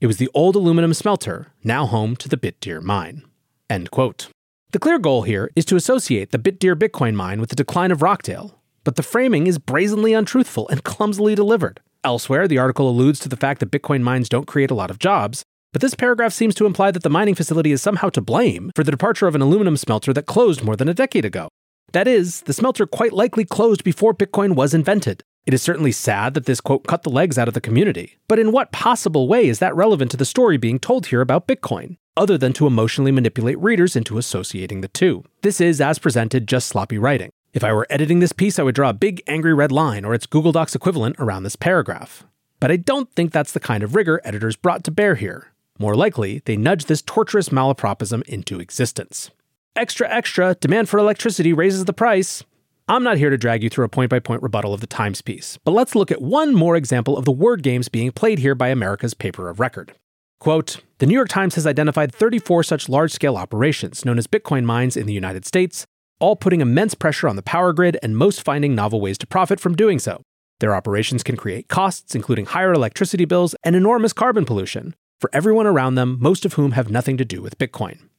It 0.00 0.08
was 0.08 0.16
the 0.16 0.30
old 0.34 0.56
aluminum 0.56 0.94
smelter, 0.94 1.52
now 1.62 1.86
home 1.86 2.16
to 2.16 2.28
the 2.28 2.36
Bitdeer 2.36 2.82
mine. 2.82 3.22
End 3.70 3.92
quote. 3.92 4.30
The 4.74 4.80
clear 4.80 4.98
goal 4.98 5.22
here 5.22 5.52
is 5.54 5.64
to 5.66 5.76
associate 5.76 6.32
the 6.32 6.38
Bitdeer 6.38 6.74
Bitcoin 6.74 7.14
mine 7.14 7.40
with 7.40 7.48
the 7.48 7.54
decline 7.54 7.92
of 7.92 8.02
Rockdale, 8.02 8.60
but 8.82 8.96
the 8.96 9.04
framing 9.04 9.46
is 9.46 9.56
brazenly 9.56 10.12
untruthful 10.14 10.68
and 10.68 10.82
clumsily 10.82 11.36
delivered. 11.36 11.78
Elsewhere, 12.02 12.48
the 12.48 12.58
article 12.58 12.90
alludes 12.90 13.20
to 13.20 13.28
the 13.28 13.36
fact 13.36 13.60
that 13.60 13.70
Bitcoin 13.70 14.02
mines 14.02 14.28
don't 14.28 14.48
create 14.48 14.72
a 14.72 14.74
lot 14.74 14.90
of 14.90 14.98
jobs, 14.98 15.44
but 15.72 15.80
this 15.80 15.94
paragraph 15.94 16.32
seems 16.32 16.56
to 16.56 16.66
imply 16.66 16.90
that 16.90 17.04
the 17.04 17.08
mining 17.08 17.36
facility 17.36 17.70
is 17.70 17.82
somehow 17.82 18.08
to 18.08 18.20
blame 18.20 18.72
for 18.74 18.82
the 18.82 18.90
departure 18.90 19.28
of 19.28 19.36
an 19.36 19.42
aluminum 19.42 19.76
smelter 19.76 20.12
that 20.12 20.26
closed 20.26 20.64
more 20.64 20.74
than 20.74 20.88
a 20.88 20.92
decade 20.92 21.24
ago. 21.24 21.46
That 21.92 22.08
is, 22.08 22.40
the 22.40 22.52
smelter 22.52 22.84
quite 22.84 23.12
likely 23.12 23.44
closed 23.44 23.84
before 23.84 24.12
Bitcoin 24.12 24.56
was 24.56 24.74
invented. 24.74 25.22
It 25.46 25.52
is 25.52 25.60
certainly 25.60 25.92
sad 25.92 26.32
that 26.34 26.46
this 26.46 26.62
quote 26.62 26.86
cut 26.86 27.02
the 27.02 27.10
legs 27.10 27.36
out 27.36 27.48
of 27.48 27.54
the 27.54 27.60
community, 27.60 28.16
but 28.28 28.38
in 28.38 28.50
what 28.50 28.72
possible 28.72 29.28
way 29.28 29.46
is 29.46 29.58
that 29.58 29.76
relevant 29.76 30.10
to 30.12 30.16
the 30.16 30.24
story 30.24 30.56
being 30.56 30.78
told 30.78 31.06
here 31.06 31.20
about 31.20 31.46
Bitcoin, 31.46 31.98
other 32.16 32.38
than 32.38 32.54
to 32.54 32.66
emotionally 32.66 33.12
manipulate 33.12 33.58
readers 33.58 33.94
into 33.94 34.16
associating 34.16 34.80
the 34.80 34.88
two? 34.88 35.22
This 35.42 35.60
is, 35.60 35.82
as 35.82 35.98
presented, 35.98 36.48
just 36.48 36.66
sloppy 36.68 36.96
writing. 36.96 37.30
If 37.52 37.62
I 37.62 37.74
were 37.74 37.86
editing 37.90 38.20
this 38.20 38.32
piece, 38.32 38.58
I 38.58 38.62
would 38.62 38.74
draw 38.74 38.88
a 38.88 38.94
big 38.94 39.22
angry 39.26 39.52
red 39.52 39.70
line 39.70 40.06
or 40.06 40.14
its 40.14 40.24
Google 40.24 40.50
Docs 40.50 40.74
equivalent 40.74 41.16
around 41.18 41.42
this 41.42 41.56
paragraph. 41.56 42.24
But 42.58 42.70
I 42.70 42.76
don't 42.76 43.12
think 43.12 43.30
that's 43.30 43.52
the 43.52 43.60
kind 43.60 43.82
of 43.82 43.94
rigor 43.94 44.22
editors 44.24 44.56
brought 44.56 44.82
to 44.84 44.90
bear 44.90 45.16
here. 45.16 45.48
More 45.78 45.94
likely, 45.94 46.40
they 46.46 46.56
nudged 46.56 46.88
this 46.88 47.02
torturous 47.02 47.50
malapropism 47.50 48.22
into 48.22 48.60
existence. 48.60 49.30
Extra, 49.76 50.08
extra, 50.08 50.54
demand 50.54 50.88
for 50.88 50.98
electricity 50.98 51.52
raises 51.52 51.84
the 51.84 51.92
price. 51.92 52.44
I'm 52.86 53.02
not 53.02 53.16
here 53.16 53.30
to 53.30 53.38
drag 53.38 53.62
you 53.62 53.70
through 53.70 53.86
a 53.86 53.88
point 53.88 54.10
by 54.10 54.18
point 54.18 54.42
rebuttal 54.42 54.74
of 54.74 54.82
the 54.82 54.86
Times 54.86 55.22
piece, 55.22 55.56
but 55.64 55.70
let's 55.70 55.94
look 55.94 56.10
at 56.10 56.20
one 56.20 56.54
more 56.54 56.76
example 56.76 57.16
of 57.16 57.24
the 57.24 57.32
word 57.32 57.62
games 57.62 57.88
being 57.88 58.12
played 58.12 58.40
here 58.40 58.54
by 58.54 58.68
America's 58.68 59.14
paper 59.14 59.48
of 59.48 59.58
record. 59.58 59.94
Quote 60.38 60.82
The 60.98 61.06
New 61.06 61.14
York 61.14 61.30
Times 61.30 61.54
has 61.54 61.66
identified 61.66 62.14
34 62.14 62.62
such 62.62 62.90
large 62.90 63.10
scale 63.10 63.38
operations, 63.38 64.04
known 64.04 64.18
as 64.18 64.26
Bitcoin 64.26 64.64
mines, 64.64 64.98
in 64.98 65.06
the 65.06 65.14
United 65.14 65.46
States, 65.46 65.86
all 66.20 66.36
putting 66.36 66.60
immense 66.60 66.94
pressure 66.94 67.26
on 67.26 67.36
the 67.36 67.42
power 67.42 67.72
grid 67.72 67.96
and 68.02 68.18
most 68.18 68.44
finding 68.44 68.74
novel 68.74 69.00
ways 69.00 69.16
to 69.16 69.26
profit 69.26 69.60
from 69.60 69.74
doing 69.74 69.98
so. 69.98 70.20
Their 70.60 70.74
operations 70.74 71.22
can 71.22 71.38
create 71.38 71.68
costs, 71.68 72.14
including 72.14 72.44
higher 72.44 72.74
electricity 72.74 73.24
bills 73.24 73.54
and 73.64 73.74
enormous 73.74 74.12
carbon 74.12 74.44
pollution, 74.44 74.94
for 75.18 75.30
everyone 75.32 75.66
around 75.66 75.94
them, 75.94 76.18
most 76.20 76.44
of 76.44 76.52
whom 76.52 76.72
have 76.72 76.90
nothing 76.90 77.16
to 77.16 77.24
do 77.24 77.40
with 77.40 77.56
Bitcoin. 77.56 78.10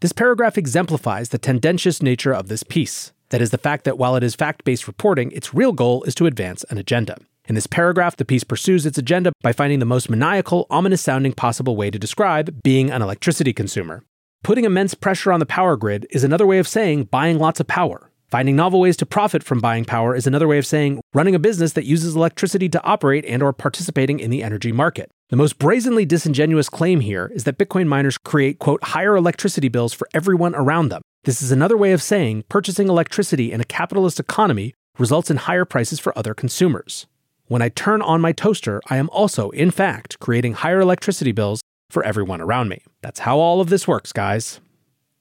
This 0.00 0.12
paragraph 0.12 0.56
exemplifies 0.56 1.30
the 1.30 1.38
tendentious 1.38 2.00
nature 2.00 2.32
of 2.32 2.46
this 2.46 2.62
piece. 2.62 3.12
That 3.32 3.40
is, 3.40 3.48
the 3.48 3.56
fact 3.56 3.84
that 3.84 3.96
while 3.96 4.14
it 4.14 4.22
is 4.22 4.34
fact 4.34 4.62
based 4.62 4.86
reporting, 4.86 5.32
its 5.32 5.54
real 5.54 5.72
goal 5.72 6.02
is 6.02 6.14
to 6.16 6.26
advance 6.26 6.64
an 6.68 6.76
agenda. 6.76 7.16
In 7.46 7.54
this 7.54 7.66
paragraph, 7.66 8.14
the 8.14 8.26
piece 8.26 8.44
pursues 8.44 8.84
its 8.84 8.98
agenda 8.98 9.32
by 9.42 9.52
finding 9.52 9.78
the 9.78 9.86
most 9.86 10.10
maniacal, 10.10 10.66
ominous 10.68 11.00
sounding 11.00 11.32
possible 11.32 11.74
way 11.74 11.90
to 11.90 11.98
describe 11.98 12.62
being 12.62 12.90
an 12.90 13.00
electricity 13.00 13.54
consumer. 13.54 14.04
Putting 14.44 14.66
immense 14.66 14.92
pressure 14.92 15.32
on 15.32 15.40
the 15.40 15.46
power 15.46 15.78
grid 15.78 16.06
is 16.10 16.24
another 16.24 16.46
way 16.46 16.58
of 16.58 16.68
saying 16.68 17.04
buying 17.04 17.38
lots 17.38 17.58
of 17.58 17.66
power. 17.66 18.10
Finding 18.30 18.54
novel 18.54 18.80
ways 18.80 18.98
to 18.98 19.06
profit 19.06 19.42
from 19.42 19.60
buying 19.60 19.86
power 19.86 20.14
is 20.14 20.26
another 20.26 20.46
way 20.46 20.58
of 20.58 20.66
saying 20.66 21.00
running 21.14 21.34
a 21.34 21.38
business 21.38 21.72
that 21.72 21.86
uses 21.86 22.14
electricity 22.14 22.68
to 22.68 22.84
operate 22.84 23.24
and 23.24 23.42
or 23.42 23.54
participating 23.54 24.20
in 24.20 24.28
the 24.28 24.42
energy 24.42 24.72
market. 24.72 25.10
The 25.30 25.36
most 25.36 25.58
brazenly 25.58 26.04
disingenuous 26.04 26.68
claim 26.68 27.00
here 27.00 27.32
is 27.34 27.44
that 27.44 27.56
Bitcoin 27.56 27.86
miners 27.86 28.18
create, 28.18 28.58
quote, 28.58 28.84
higher 28.84 29.16
electricity 29.16 29.68
bills 29.68 29.94
for 29.94 30.06
everyone 30.12 30.54
around 30.54 30.90
them. 30.90 31.00
This 31.24 31.40
is 31.40 31.52
another 31.52 31.76
way 31.76 31.92
of 31.92 32.02
saying 32.02 32.42
purchasing 32.48 32.88
electricity 32.88 33.52
in 33.52 33.60
a 33.60 33.64
capitalist 33.64 34.18
economy 34.18 34.74
results 34.98 35.30
in 35.30 35.36
higher 35.36 35.64
prices 35.64 36.00
for 36.00 36.16
other 36.18 36.34
consumers. 36.34 37.06
When 37.46 37.62
I 37.62 37.68
turn 37.68 38.02
on 38.02 38.20
my 38.20 38.32
toaster, 38.32 38.80
I 38.90 38.96
am 38.96 39.08
also, 39.10 39.50
in 39.50 39.70
fact, 39.70 40.18
creating 40.18 40.54
higher 40.54 40.80
electricity 40.80 41.30
bills 41.30 41.60
for 41.90 42.02
everyone 42.02 42.40
around 42.40 42.70
me. 42.70 42.82
That's 43.02 43.20
how 43.20 43.38
all 43.38 43.60
of 43.60 43.68
this 43.68 43.86
works, 43.86 44.12
guys. 44.12 44.58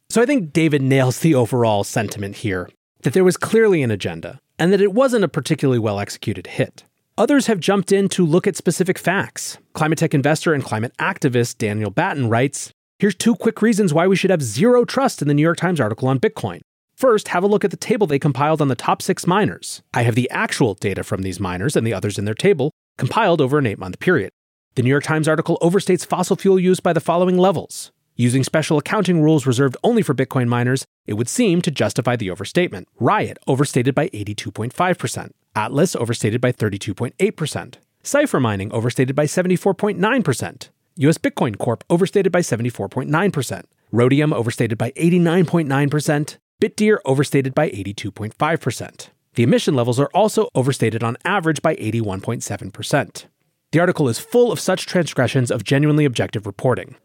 So 0.10 0.24
I 0.24 0.26
think 0.26 0.52
David 0.54 0.82
nails 0.82 1.20
the 1.20 1.36
overall 1.36 1.84
sentiment 1.84 2.38
here 2.38 2.68
that 3.04 3.14
there 3.14 3.24
was 3.24 3.38
clearly 3.38 3.84
an 3.84 3.92
agenda 3.92 4.40
and 4.58 4.74
that 4.74 4.82
it 4.82 4.94
wasn't 4.94 5.24
a 5.24 5.28
particularly 5.28 5.78
well 5.78 6.00
executed 6.00 6.48
hit. 6.48 6.84
Others 7.16 7.46
have 7.46 7.60
jumped 7.60 7.92
in 7.92 8.10
to 8.10 8.26
look 8.26 8.48
at 8.48 8.58
specific 8.58 8.98
facts. 8.98 9.60
Climate 9.74 10.00
tech 10.00 10.16
investor 10.16 10.56
and 10.56 10.64
climate 10.64 10.94
activist 10.98 11.60
Daniel 11.60 11.92
Batten 11.92 12.28
writes 12.28 12.74
Here's 13.02 13.16
two 13.16 13.34
quick 13.36 13.64
reasons 13.64 13.96
why 13.96 14.06
we 14.06 14.16
should 14.16 14.30
have 14.30 14.44
zero 14.44 14.86
trust 14.86 15.24
in 15.24 15.28
the 15.28 15.34
New 15.34 15.42
York 15.42 15.58
Times 15.58 15.82
article 15.82 16.08
on 16.08 16.20
Bitcoin. 16.20 16.62
First, 16.94 17.30
have 17.30 17.44
a 17.44 17.48
look 17.48 17.66
at 17.66 17.72
the 17.72 17.76
table 17.76 18.06
they 18.06 18.20
compiled 18.20 18.62
on 18.62 18.68
the 18.68 18.76
top 18.76 19.02
six 19.02 19.26
miners. 19.26 19.82
I 19.92 20.04
have 20.04 20.14
the 20.14 20.30
actual 20.30 20.76
data 20.76 21.04
from 21.04 21.24
these 21.24 21.40
miners 21.40 21.76
and 21.76 21.88
the 21.88 21.96
others 21.96 22.20
in 22.20 22.26
their 22.26 22.36
table, 22.36 22.70
compiled 23.00 23.42
over 23.42 23.58
an 23.58 23.66
eight 23.66 23.80
month 23.80 24.00
period. 24.00 24.30
The 24.76 24.84
New 24.84 24.92
York 24.92 25.04
Times 25.04 25.28
article 25.28 25.58
overstates 25.64 26.06
fossil 26.06 26.36
fuel 26.36 26.60
use 26.60 26.80
by 26.80 26.94
the 26.94 27.00
following 27.00 27.40
levels. 27.40 27.92
Using 28.18 28.44
special 28.44 28.78
accounting 28.78 29.20
rules 29.20 29.48
reserved 29.48 29.78
only 29.84 30.04
for 30.04 30.14
Bitcoin 30.14 30.48
miners, 30.48 30.86
it 31.08 31.16
would 31.16 31.28
seem 31.28 31.64
to 31.64 31.72
justify 31.72 32.16
the 32.16 32.30
overstatement. 32.30 32.88
Riot 33.00 33.40
overstated 33.48 33.96
by 33.96 34.10
82.5%, 34.10 35.32
Atlas 35.56 35.96
overstated 35.96 36.40
by 36.40 36.52
32.8%, 36.52 37.78
Cipher 38.04 38.40
mining 38.40 38.72
overstated 38.72 39.16
by 39.16 39.26
74.9%, 39.26 40.70
US 40.98 41.18
Bitcoin 41.18 41.58
Corp 41.58 41.84
overstated 41.90 42.32
by 42.32 42.42
74.9%, 42.42 43.64
Rhodium 43.92 44.34
overstated 44.34 44.78
by 44.78 44.92
89.9%, 44.92 46.38
Bitdeer 46.62 46.98
overstated 47.06 47.56
by 47.56 47.70
82.5%. 47.70 49.10
The 49.36 49.44
emission 49.44 49.76
levels 49.76 50.00
are 50.00 50.10
also 50.14 50.50
overstated 50.54 51.04
on 51.04 51.18
average 51.24 51.62
by 51.62 51.76
81.7%. 51.76 53.26
The 53.72 53.80
article 53.80 54.10
is 54.10 54.20
full 54.20 54.52
of 54.52 54.60
such 54.60 54.86
transgressions 54.86 55.50
of 55.50 55.64
genuinely 55.64 56.04
objective 56.04 56.46
reporting. 56.46 56.96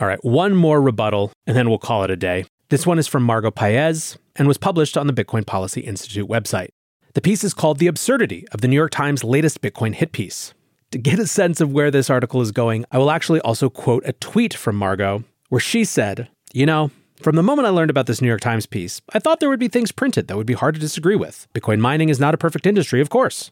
All 0.00 0.08
right, 0.08 0.22
one 0.24 0.54
more 0.54 0.82
rebuttal, 0.82 1.32
and 1.46 1.56
then 1.56 1.68
we'll 1.68 1.78
call 1.78 2.02
it 2.02 2.10
a 2.10 2.16
day. 2.16 2.44
This 2.68 2.86
one 2.86 2.98
is 2.98 3.06
from 3.06 3.22
Margot 3.22 3.52
Paez 3.52 4.18
and 4.34 4.48
was 4.48 4.58
published 4.58 4.96
on 4.96 5.06
the 5.06 5.12
Bitcoin 5.12 5.46
Policy 5.46 5.82
Institute 5.82 6.28
website. 6.28 6.68
The 7.14 7.20
piece 7.20 7.44
is 7.44 7.54
called 7.54 7.78
The 7.78 7.86
Absurdity 7.86 8.44
of 8.50 8.60
the 8.60 8.68
New 8.68 8.76
York 8.76 8.90
Times' 8.90 9.24
latest 9.24 9.62
Bitcoin 9.62 9.94
hit 9.94 10.12
piece. 10.12 10.52
To 10.92 10.98
get 10.98 11.18
a 11.18 11.26
sense 11.26 11.60
of 11.60 11.72
where 11.72 11.90
this 11.90 12.10
article 12.10 12.40
is 12.40 12.52
going, 12.52 12.84
I 12.92 12.98
will 12.98 13.10
actually 13.10 13.40
also 13.40 13.68
quote 13.68 14.04
a 14.06 14.12
tweet 14.14 14.54
from 14.54 14.76
Margot 14.76 15.24
where 15.48 15.60
she 15.60 15.84
said, 15.84 16.28
You 16.52 16.64
know, 16.64 16.90
from 17.20 17.34
the 17.36 17.42
moment 17.42 17.66
I 17.66 17.70
learned 17.70 17.90
about 17.90 18.06
this 18.06 18.22
New 18.22 18.28
York 18.28 18.40
Times 18.40 18.66
piece, 18.66 19.00
I 19.12 19.18
thought 19.18 19.40
there 19.40 19.48
would 19.48 19.58
be 19.58 19.68
things 19.68 19.90
printed 19.90 20.28
that 20.28 20.36
would 20.36 20.46
be 20.46 20.54
hard 20.54 20.74
to 20.74 20.80
disagree 20.80 21.16
with. 21.16 21.48
Bitcoin 21.54 21.80
mining 21.80 22.08
is 22.08 22.20
not 22.20 22.34
a 22.34 22.38
perfect 22.38 22.66
industry, 22.66 23.00
of 23.00 23.10
course. 23.10 23.50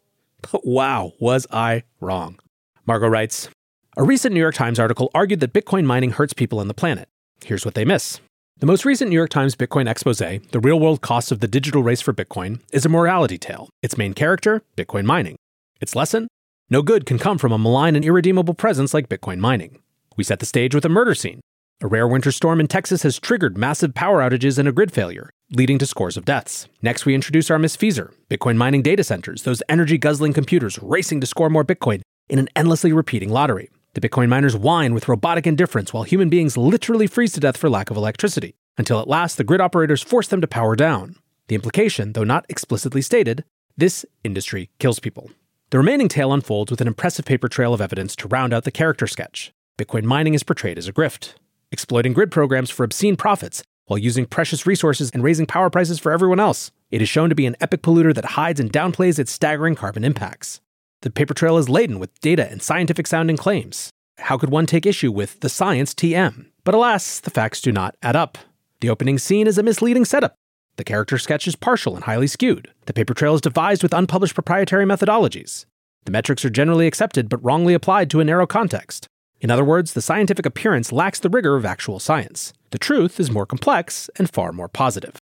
But 0.53 0.65
wow, 0.67 1.13
was 1.19 1.47
I 1.51 1.83
wrong. 2.01 2.39
Margot 2.87 3.09
writes 3.09 3.49
A 3.97 4.05
recent 4.05 4.33
New 4.33 4.41
York 4.41 4.55
Times 4.55 4.79
article 4.79 5.11
argued 5.15 5.41
that 5.41 5.53
Bitcoin 5.53 5.85
mining 5.85 6.11
hurts 6.11 6.35
people 6.35 6.61
and 6.61 6.71
the 6.71 6.75
planet. 6.75 7.09
Here's 7.45 7.65
what 7.65 7.75
they 7.75 7.85
miss. 7.85 8.21
The 8.59 8.67
most 8.67 8.85
recent 8.85 9.11
New 9.11 9.17
York 9.17 9.31
Times 9.31 9.57
Bitcoin 9.57 9.91
expose, 9.91 10.19
The 10.19 10.61
Real 10.63 10.79
World 10.79 11.01
Costs 11.01 11.33
of 11.33 11.41
the 11.41 11.49
Digital 11.49 11.83
Race 11.83 12.01
for 12.01 12.13
Bitcoin, 12.13 12.61
is 12.73 12.87
a 12.87 12.89
morality 12.89 13.39
tale. 13.39 13.69
Its 13.83 13.99
main 13.99 14.15
character, 14.15 14.63
Bitcoin 14.77 15.05
mining. 15.05 15.37
Its 15.81 15.97
lesson? 15.97 16.29
No 16.71 16.83
good 16.83 17.07
can 17.07 17.19
come 17.19 17.39
from 17.39 17.53
a 17.53 17.59
malign 17.59 17.97
and 17.97 18.05
irredeemable 18.05 18.55
presence 18.55 18.95
like 18.95 19.09
Bitcoin 19.09 19.39
mining. 19.39 19.79
We 20.17 20.25
set 20.25 20.39
the 20.39 20.47
stage 20.47 20.75
with 20.75 20.85
a 20.85 20.89
murder 20.89 21.15
scene, 21.15 21.41
a 21.83 21.87
rare 21.89 22.07
winter 22.07 22.31
storm 22.31 22.61
in 22.61 22.69
Texas 22.69 23.03
has 23.03 23.19
triggered 23.19 23.59
massive 23.59 23.95
power 23.95 24.21
outages 24.21 24.59
and 24.59 24.69
a 24.69 24.73
grid 24.73 24.93
failure, 24.93 25.29
leading 25.51 25.79
to 25.79 25.87
scores 25.87 26.17
of 26.17 26.25
deaths. 26.25 26.69
Next, 26.81 27.05
we 27.05 27.15
introduce 27.15 27.51
our 27.51 27.59
misfeasor, 27.59 28.15
Bitcoin 28.31 28.57
mining 28.57 28.81
data 28.81 29.03
centers, 29.03 29.43
those 29.43 29.63
energy 29.69 29.99
guzzling 29.99 30.33
computers 30.33 30.79
racing 30.81 31.21
to 31.21 31.27
score 31.27 31.51
more 31.51 31.65
Bitcoin 31.65 32.01
in 32.29 32.39
an 32.39 32.49
endlessly 32.55 32.93
repeating 32.93 33.29
lottery. 33.29 33.71
The 33.93 34.01
Bitcoin 34.01 34.29
miners 34.29 34.57
whine 34.57 34.95
with 34.95 35.09
robotic 35.09 35.47
indifference 35.47 35.93
while 35.93 36.05
human 36.05 36.31
beings 36.31 36.57
literally 36.57 37.07
freeze 37.07 37.33
to 37.33 37.41
death 37.41 37.57
for 37.57 37.69
lack 37.69 37.91
of 37.91 37.97
electricity, 37.97 38.55
until 38.79 39.01
at 39.01 39.09
last 39.09 39.37
the 39.37 39.45
grid 39.45 39.61
operators 39.61 40.01
force 40.01 40.29
them 40.29 40.41
to 40.41 40.47
power 40.47 40.77
down. 40.77 41.17
The 41.49 41.55
implication, 41.55 42.13
though 42.13 42.25
not 42.25 42.47
explicitly 42.49 43.03
stated, 43.03 43.45
this 43.77 44.07
industry 44.23 44.71
kills 44.79 45.01
people. 45.01 45.31
The 45.75 45.79
remaining 45.79 46.07
tale 46.07 46.33
unfolds 46.33 46.71
with 46.71 46.81
an 46.81 46.87
impressive 46.87 47.25
paper 47.25 47.49
trail 47.49 47.75
of 47.75 47.81
evidence 47.81 48.15
to 48.15 48.29
round 48.29 48.55
out 48.55 48.63
the 48.63 48.71
character 48.71 49.09
sketch. 49.09 49.53
Bitcoin 49.77 50.05
mining 50.05 50.33
is 50.33 50.45
portrayed 50.45 50.79
as 50.79 50.87
a 50.87 50.93
grift 50.93 51.35
exploiting 51.73 52.13
grid 52.13 52.31
programs 52.31 52.71
for 52.71 52.85
obscene 52.85 53.17
profits 53.17 53.65
while 53.87 53.99
using 53.99 54.25
precious 54.25 54.69
resources 54.69 55.11
and 55.13 55.25
raising 55.25 55.47
power 55.47 55.71
prices 55.71 55.99
for 55.99 56.13
everyone 56.13 56.39
else. 56.39 56.71
It 56.93 57.03
is 57.03 57.09
shown 57.09 57.29
to 57.29 57.35
be 57.35 57.45
an 57.45 57.57
epic 57.61 57.83
polluter 57.83 58.15
that 58.15 58.25
hides 58.25 58.61
and 58.61 58.73
downplays 58.73 59.19
its 59.19 59.33
staggering 59.33 59.75
carbon 59.75 60.05
impacts. 60.05 60.61
The 61.03 61.11
paper 61.11 61.35
trail 61.35 61.59
is 61.59 61.69
laden 61.69 61.99
with 61.99 62.21
data 62.21 62.49
and 62.49 62.63
scientific 62.63 63.09
sounding 63.09 63.37
claims. 63.37 63.91
How 64.19 64.39
could 64.39 64.51
one 64.51 64.67
take 64.67 64.87
issue 64.87 65.11
with 65.11 65.41
the 65.41 65.49
science 65.49 65.93
TM? 65.93 66.47
But 66.63 66.77
alas, 66.77 67.19
the 67.19 67.33
facts 67.33 67.61
do 67.61 67.73
not 67.73 67.97
add 68.01 68.15
up. 68.15 68.39
The 68.79 68.91
opening 68.91 69.19
scene 69.19 69.49
is 69.49 69.59
a 69.59 69.65
misleading 69.65 70.05
setup. 70.05 70.37
The 70.77 70.85
character 70.85 71.19
sketch 71.19 71.47
is 71.47 71.57
partial 71.57 71.95
and 71.95 72.05
highly 72.05 72.27
skewed. 72.27 72.71
The 72.87 72.93
paper 72.93 73.15
trail 73.15 73.35
is 73.35 73.41
devised 73.41 73.83
with 73.83 73.95
unpublished 73.95 74.35
proprietary 74.35 74.85
methodologies. 74.85 75.67
The 76.05 76.11
metrics 76.11 76.45
are 76.45 76.51
generally 76.51 76.87
accepted 76.87 77.29
but 77.29 77.43
wrongly 77.43 77.75
applied 77.75 78.11
to 78.11 78.21
a 78.21 78.25
narrow 78.25 78.47
context. 78.47 79.07
In 79.41 79.51
other 79.51 79.65
words, 79.65 79.93
the 79.93 80.03
scientific 80.03 80.47
appearance 80.47 80.91
lacks 80.91 81.21
the 81.21 81.29
rigor 81.29 81.57
of 81.57 81.65
actual 81.65 81.99
science. 81.99 82.53
The 82.71 82.79
truth 82.79 83.21
is 83.21 83.31
more 83.31 83.47
complex 83.47 84.11
and 84.17 84.31
far 84.33 84.53
more 84.53 84.69
positive. 84.69 85.19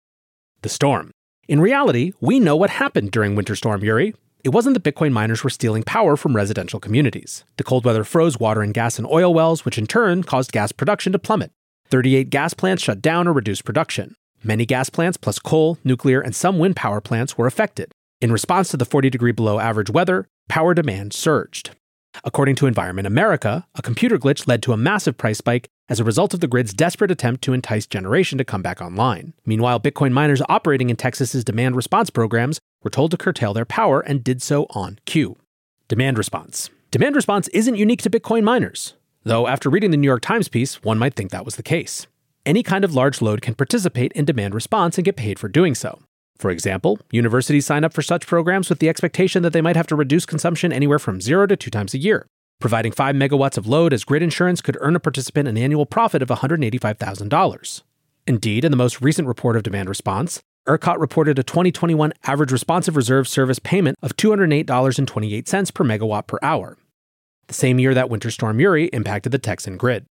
The 0.61 0.69
storm. 0.69 1.11
In 1.47 1.59
reality, 1.59 2.11
we 2.21 2.39
know 2.39 2.55
what 2.55 2.69
happened 2.69 3.11
during 3.11 3.35
Winter 3.35 3.55
Storm 3.55 3.83
Uri. 3.83 4.13
It 4.43 4.49
wasn't 4.49 4.75
that 4.75 4.83
Bitcoin 4.83 5.11
miners 5.11 5.43
were 5.43 5.49
stealing 5.49 5.83
power 5.83 6.15
from 6.15 6.35
residential 6.35 6.79
communities. 6.79 7.43
The 7.57 7.63
cold 7.63 7.85
weather 7.85 8.03
froze 8.03 8.39
water 8.39 8.61
and 8.61 8.73
gas 8.73 8.99
and 8.99 9.07
oil 9.07 9.33
wells, 9.33 9.65
which 9.65 9.77
in 9.77 9.87
turn 9.87 10.23
caused 10.23 10.51
gas 10.51 10.71
production 10.71 11.11
to 11.13 11.19
plummet. 11.19 11.51
38 11.89 12.29
gas 12.29 12.53
plants 12.53 12.83
shut 12.83 13.01
down 13.01 13.27
or 13.27 13.33
reduced 13.33 13.65
production. 13.65 14.15
Many 14.43 14.65
gas 14.65 14.89
plants, 14.89 15.17
plus 15.17 15.39
coal, 15.39 15.77
nuclear, 15.83 16.21
and 16.21 16.35
some 16.35 16.59
wind 16.59 16.75
power 16.75 17.01
plants, 17.01 17.37
were 17.37 17.47
affected. 17.47 17.91
In 18.21 18.31
response 18.31 18.69
to 18.69 18.77
the 18.77 18.85
40 18.85 19.09
degree 19.09 19.31
below 19.31 19.59
average 19.59 19.89
weather, 19.89 20.27
power 20.47 20.73
demand 20.73 21.13
surged. 21.13 21.71
According 22.23 22.55
to 22.55 22.65
Environment 22.65 23.07
America, 23.07 23.67
a 23.75 23.81
computer 23.81 24.17
glitch 24.17 24.47
led 24.47 24.63
to 24.63 24.73
a 24.73 24.77
massive 24.77 25.17
price 25.17 25.37
spike 25.37 25.67
as 25.89 25.99
a 25.99 26.03
result 26.03 26.33
of 26.33 26.39
the 26.39 26.47
grid's 26.47 26.73
desperate 26.73 27.11
attempt 27.11 27.43
to 27.43 27.53
entice 27.53 27.85
generation 27.85 28.37
to 28.37 28.43
come 28.43 28.61
back 28.61 28.81
online. 28.81 29.33
Meanwhile, 29.45 29.79
Bitcoin 29.79 30.11
miners 30.11 30.41
operating 30.49 30.89
in 30.89 30.95
Texas's 30.95 31.43
demand 31.43 31.75
response 31.75 32.09
programs 32.09 32.59
were 32.83 32.89
told 32.89 33.11
to 33.11 33.17
curtail 33.17 33.53
their 33.53 33.65
power 33.65 34.01
and 34.01 34.23
did 34.23 34.41
so 34.41 34.65
on 34.71 34.99
cue. 35.05 35.37
Demand 35.87 36.17
response. 36.17 36.69
Demand 36.91 37.15
response 37.15 37.47
isn't 37.49 37.75
unique 37.75 38.01
to 38.01 38.09
Bitcoin 38.09 38.43
miners, 38.43 38.95
though 39.23 39.47
after 39.47 39.69
reading 39.69 39.91
the 39.91 39.97
New 39.97 40.07
York 40.07 40.21
Times 40.21 40.47
piece, 40.47 40.83
one 40.83 40.97
might 40.97 41.13
think 41.13 41.31
that 41.31 41.45
was 41.45 41.55
the 41.55 41.63
case. 41.63 42.07
Any 42.49 42.63
kind 42.63 42.83
of 42.83 42.95
large 42.95 43.21
load 43.21 43.43
can 43.43 43.53
participate 43.53 44.11
in 44.13 44.25
demand 44.25 44.55
response 44.55 44.97
and 44.97 45.05
get 45.05 45.15
paid 45.15 45.37
for 45.37 45.47
doing 45.47 45.75
so. 45.75 45.99
For 46.35 46.49
example, 46.49 46.97
universities 47.11 47.67
sign 47.67 47.83
up 47.83 47.93
for 47.93 48.01
such 48.01 48.25
programs 48.25 48.69
with 48.69 48.79
the 48.79 48.89
expectation 48.89 49.43
that 49.43 49.53
they 49.53 49.61
might 49.61 49.75
have 49.75 49.85
to 49.85 49.95
reduce 49.95 50.25
consumption 50.25 50.73
anywhere 50.73 50.97
from 50.97 51.21
zero 51.21 51.45
to 51.45 51.55
two 51.55 51.69
times 51.69 51.93
a 51.93 51.99
year. 51.99 52.25
Providing 52.59 52.91
5 52.91 53.15
megawatts 53.15 53.59
of 53.59 53.67
load 53.67 53.93
as 53.93 54.03
grid 54.03 54.23
insurance 54.23 54.61
could 54.61 54.79
earn 54.79 54.95
a 54.95 54.99
participant 54.99 55.47
an 55.47 55.59
annual 55.59 55.85
profit 55.85 56.23
of 56.23 56.29
$185,000. 56.29 57.83
Indeed, 58.25 58.65
in 58.65 58.71
the 58.71 58.77
most 58.77 58.99
recent 58.99 59.27
report 59.27 59.55
of 59.55 59.61
demand 59.61 59.87
response, 59.87 60.39
ERCOT 60.67 60.99
reported 60.99 61.37
a 61.37 61.43
2021 61.43 62.13
average 62.23 62.51
responsive 62.51 62.95
reserve 62.95 63.27
service 63.27 63.59
payment 63.59 63.95
of 64.01 64.17
$208.28 64.17 65.73
per 65.75 65.83
megawatt 65.83 66.25
per 66.25 66.39
hour, 66.41 66.79
the 67.45 67.53
same 67.53 67.77
year 67.77 67.93
that 67.93 68.09
Winter 68.09 68.31
Storm 68.31 68.59
Uri 68.59 68.85
impacted 68.85 69.31
the 69.31 69.37
Texan 69.37 69.77
grid. 69.77 70.07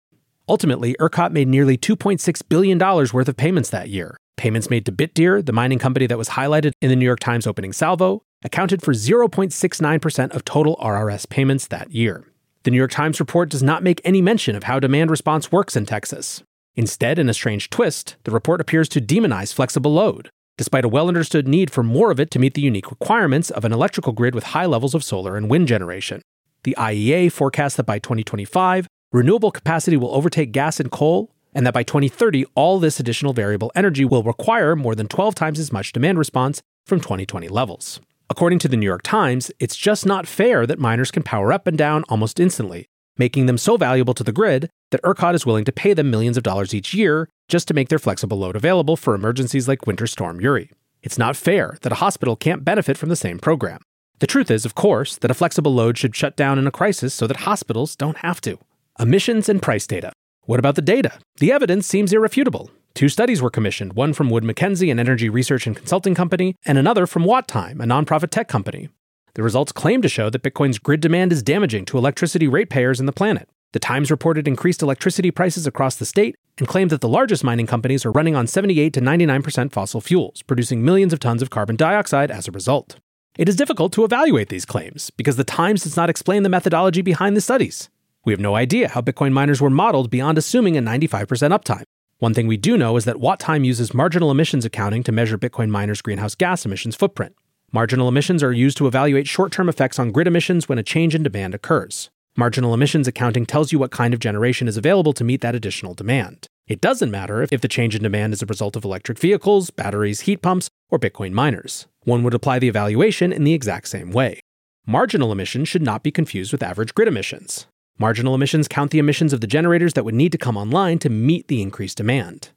Ultimately, 0.48 0.94
ERCOT 1.00 1.32
made 1.32 1.48
nearly 1.48 1.76
$2.6 1.78 2.42
billion 2.48 2.78
worth 2.78 3.28
of 3.28 3.36
payments 3.36 3.70
that 3.70 3.88
year, 3.88 4.18
Payments 4.36 4.68
made 4.68 4.84
to 4.86 4.92
Bitdeer, 4.92 5.44
the 5.44 5.52
mining 5.52 5.78
company 5.78 6.06
that 6.06 6.18
was 6.18 6.30
highlighted 6.30 6.72
in 6.80 6.90
the 6.90 6.96
New 6.96 7.04
York 7.04 7.20
Times 7.20 7.46
opening 7.46 7.72
salvo, 7.72 8.22
accounted 8.42 8.82
for 8.82 8.92
0.69% 8.92 10.34
of 10.34 10.44
total 10.44 10.76
RRS 10.76 11.28
payments 11.28 11.68
that 11.68 11.92
year. 11.92 12.24
The 12.64 12.70
New 12.70 12.76
York 12.76 12.90
Times 12.90 13.20
report 13.20 13.48
does 13.48 13.62
not 13.62 13.82
make 13.82 14.00
any 14.04 14.20
mention 14.20 14.56
of 14.56 14.64
how 14.64 14.80
demand 14.80 15.10
response 15.10 15.52
works 15.52 15.76
in 15.76 15.86
Texas. 15.86 16.42
Instead, 16.74 17.18
in 17.18 17.28
a 17.28 17.34
strange 17.34 17.70
twist, 17.70 18.16
the 18.24 18.32
report 18.32 18.60
appears 18.60 18.88
to 18.88 19.00
demonize 19.00 19.54
flexible 19.54 19.92
load, 19.92 20.30
despite 20.58 20.84
a 20.84 20.88
well 20.88 21.08
understood 21.08 21.46
need 21.46 21.70
for 21.70 21.84
more 21.84 22.10
of 22.10 22.18
it 22.18 22.30
to 22.32 22.38
meet 22.38 22.54
the 22.54 22.62
unique 22.62 22.90
requirements 22.90 23.50
of 23.50 23.64
an 23.64 23.72
electrical 23.72 24.12
grid 24.12 24.34
with 24.34 24.44
high 24.44 24.66
levels 24.66 24.94
of 24.94 25.04
solar 25.04 25.36
and 25.36 25.48
wind 25.48 25.68
generation. 25.68 26.20
The 26.64 26.74
IEA 26.76 27.30
forecasts 27.30 27.76
that 27.76 27.84
by 27.84 27.98
2025, 27.98 28.88
renewable 29.14 29.52
capacity 29.52 29.96
will 29.96 30.12
overtake 30.12 30.50
gas 30.50 30.80
and 30.80 30.90
coal 30.90 31.30
and 31.54 31.64
that 31.64 31.72
by 31.72 31.84
2030, 31.84 32.44
all 32.56 32.80
this 32.80 32.98
additional 32.98 33.32
variable 33.32 33.70
energy 33.76 34.04
will 34.04 34.24
require 34.24 34.74
more 34.74 34.96
than 34.96 35.06
12 35.06 35.36
times 35.36 35.60
as 35.60 35.72
much 35.72 35.92
demand 35.92 36.18
response 36.18 36.60
from 36.84 36.98
2020 37.00 37.46
levels. 37.48 38.00
According 38.28 38.58
to 38.60 38.68
the 38.68 38.76
New 38.76 38.86
York 38.86 39.02
Times, 39.02 39.52
it's 39.60 39.76
just 39.76 40.04
not 40.04 40.26
fair 40.26 40.66
that 40.66 40.80
miners 40.80 41.12
can 41.12 41.22
power 41.22 41.52
up 41.52 41.68
and 41.68 41.78
down 41.78 42.02
almost 42.08 42.40
instantly, 42.40 42.86
making 43.16 43.46
them 43.46 43.56
so 43.56 43.76
valuable 43.76 44.14
to 44.14 44.24
the 44.24 44.32
grid 44.32 44.68
that 44.90 45.02
ERCOT 45.04 45.34
is 45.34 45.46
willing 45.46 45.64
to 45.64 45.72
pay 45.72 45.92
them 45.92 46.10
millions 46.10 46.36
of 46.36 46.42
dollars 46.42 46.74
each 46.74 46.92
year 46.92 47.28
just 47.48 47.68
to 47.68 47.74
make 47.74 47.90
their 47.90 48.00
flexible 48.00 48.38
load 48.38 48.56
available 48.56 48.96
for 48.96 49.14
emergencies 49.14 49.68
like 49.68 49.86
Winter 49.86 50.08
Storm 50.08 50.40
Uri. 50.40 50.72
It's 51.02 51.18
not 51.18 51.36
fair 51.36 51.76
that 51.82 51.92
a 51.92 51.96
hospital 51.96 52.34
can't 52.34 52.64
benefit 52.64 52.98
from 52.98 53.10
the 53.10 53.16
same 53.16 53.38
program. 53.38 53.80
The 54.18 54.26
truth 54.26 54.50
is, 54.50 54.64
of 54.64 54.74
course, 54.74 55.16
that 55.18 55.30
a 55.30 55.34
flexible 55.34 55.72
load 55.72 55.98
should 55.98 56.16
shut 56.16 56.36
down 56.36 56.58
in 56.58 56.66
a 56.66 56.72
crisis 56.72 57.14
so 57.14 57.28
that 57.28 57.38
hospitals 57.38 57.94
don't 57.94 58.18
have 58.18 58.40
to. 58.40 58.58
Emissions 59.00 59.48
and 59.48 59.60
price 59.60 59.88
data. 59.88 60.12
What 60.42 60.60
about 60.60 60.76
the 60.76 60.82
data? 60.82 61.18
The 61.38 61.50
evidence 61.50 61.84
seems 61.84 62.12
irrefutable. 62.12 62.70
Two 62.94 63.08
studies 63.08 63.42
were 63.42 63.50
commissioned, 63.50 63.94
one 63.94 64.12
from 64.12 64.30
Wood 64.30 64.44
Mackenzie, 64.44 64.88
an 64.88 65.00
energy 65.00 65.28
research 65.28 65.66
and 65.66 65.74
consulting 65.74 66.14
company, 66.14 66.54
and 66.64 66.78
another 66.78 67.04
from 67.04 67.24
WattTime, 67.24 67.82
a 67.82 67.86
nonprofit 67.86 68.30
tech 68.30 68.46
company. 68.46 68.88
The 69.34 69.42
results 69.42 69.72
claim 69.72 70.00
to 70.02 70.08
show 70.08 70.30
that 70.30 70.44
Bitcoin's 70.44 70.78
grid 70.78 71.00
demand 71.00 71.32
is 71.32 71.42
damaging 71.42 71.86
to 71.86 71.98
electricity 71.98 72.46
ratepayers 72.46 73.00
in 73.00 73.06
the 73.06 73.12
planet. 73.12 73.48
The 73.72 73.80
Times 73.80 74.12
reported 74.12 74.46
increased 74.46 74.80
electricity 74.80 75.32
prices 75.32 75.66
across 75.66 75.96
the 75.96 76.06
state 76.06 76.36
and 76.58 76.68
claimed 76.68 76.90
that 76.90 77.00
the 77.00 77.08
largest 77.08 77.42
mining 77.42 77.66
companies 77.66 78.06
are 78.06 78.12
running 78.12 78.36
on 78.36 78.46
78 78.46 78.92
to 78.92 79.00
99% 79.00 79.72
fossil 79.72 80.00
fuels, 80.00 80.42
producing 80.42 80.84
millions 80.84 81.12
of 81.12 81.18
tons 81.18 81.42
of 81.42 81.50
carbon 81.50 81.74
dioxide 81.74 82.30
as 82.30 82.46
a 82.46 82.52
result. 82.52 83.00
It 83.36 83.48
is 83.48 83.56
difficult 83.56 83.92
to 83.94 84.04
evaluate 84.04 84.50
these 84.50 84.64
claims 84.64 85.10
because 85.10 85.34
the 85.34 85.42
Times 85.42 85.82
does 85.82 85.96
not 85.96 86.10
explain 86.10 86.44
the 86.44 86.48
methodology 86.48 87.02
behind 87.02 87.36
the 87.36 87.40
studies. 87.40 87.90
We 88.24 88.32
have 88.32 88.40
no 88.40 88.56
idea 88.56 88.88
how 88.88 89.02
Bitcoin 89.02 89.32
miners 89.32 89.60
were 89.60 89.68
modeled 89.68 90.08
beyond 90.08 90.38
assuming 90.38 90.78
a 90.78 90.82
95% 90.82 91.26
uptime. 91.50 91.82
One 92.18 92.32
thing 92.32 92.46
we 92.46 92.56
do 92.56 92.78
know 92.78 92.96
is 92.96 93.04
that 93.04 93.16
WattTime 93.16 93.66
uses 93.66 93.92
marginal 93.92 94.30
emissions 94.30 94.64
accounting 94.64 95.02
to 95.02 95.12
measure 95.12 95.36
Bitcoin 95.36 95.68
miners' 95.68 96.00
greenhouse 96.00 96.34
gas 96.34 96.64
emissions 96.64 96.96
footprint. 96.96 97.34
Marginal 97.70 98.08
emissions 98.08 98.42
are 98.42 98.52
used 98.52 98.78
to 98.78 98.86
evaluate 98.86 99.26
short 99.26 99.52
term 99.52 99.68
effects 99.68 99.98
on 99.98 100.10
grid 100.10 100.26
emissions 100.26 100.68
when 100.68 100.78
a 100.78 100.82
change 100.82 101.14
in 101.14 101.22
demand 101.22 101.54
occurs. 101.54 102.08
Marginal 102.34 102.72
emissions 102.72 103.06
accounting 103.06 103.44
tells 103.44 103.72
you 103.72 103.78
what 103.78 103.90
kind 103.90 104.14
of 104.14 104.20
generation 104.20 104.68
is 104.68 104.78
available 104.78 105.12
to 105.12 105.22
meet 105.22 105.42
that 105.42 105.54
additional 105.54 105.92
demand. 105.92 106.46
It 106.66 106.80
doesn't 106.80 107.10
matter 107.10 107.46
if 107.52 107.60
the 107.60 107.68
change 107.68 107.94
in 107.94 108.02
demand 108.02 108.32
is 108.32 108.40
a 108.40 108.46
result 108.46 108.74
of 108.74 108.84
electric 108.84 109.18
vehicles, 109.18 109.70
batteries, 109.70 110.22
heat 110.22 110.40
pumps, 110.40 110.70
or 110.88 110.98
Bitcoin 110.98 111.32
miners. 111.32 111.86
One 112.04 112.22
would 112.22 112.32
apply 112.32 112.58
the 112.58 112.68
evaluation 112.68 113.32
in 113.32 113.44
the 113.44 113.52
exact 113.52 113.88
same 113.88 114.12
way. 114.12 114.40
Marginal 114.86 115.30
emissions 115.30 115.68
should 115.68 115.82
not 115.82 116.02
be 116.02 116.10
confused 116.10 116.52
with 116.52 116.62
average 116.62 116.94
grid 116.94 117.08
emissions. 117.08 117.66
Marginal 117.96 118.34
emissions 118.34 118.66
count 118.66 118.90
the 118.90 118.98
emissions 118.98 119.32
of 119.32 119.40
the 119.40 119.46
generators 119.46 119.92
that 119.92 120.04
would 120.04 120.16
need 120.16 120.32
to 120.32 120.38
come 120.38 120.56
online 120.56 120.98
to 120.98 121.08
meet 121.08 121.46
the 121.46 121.62
increased 121.62 121.96
demand. 121.96 122.48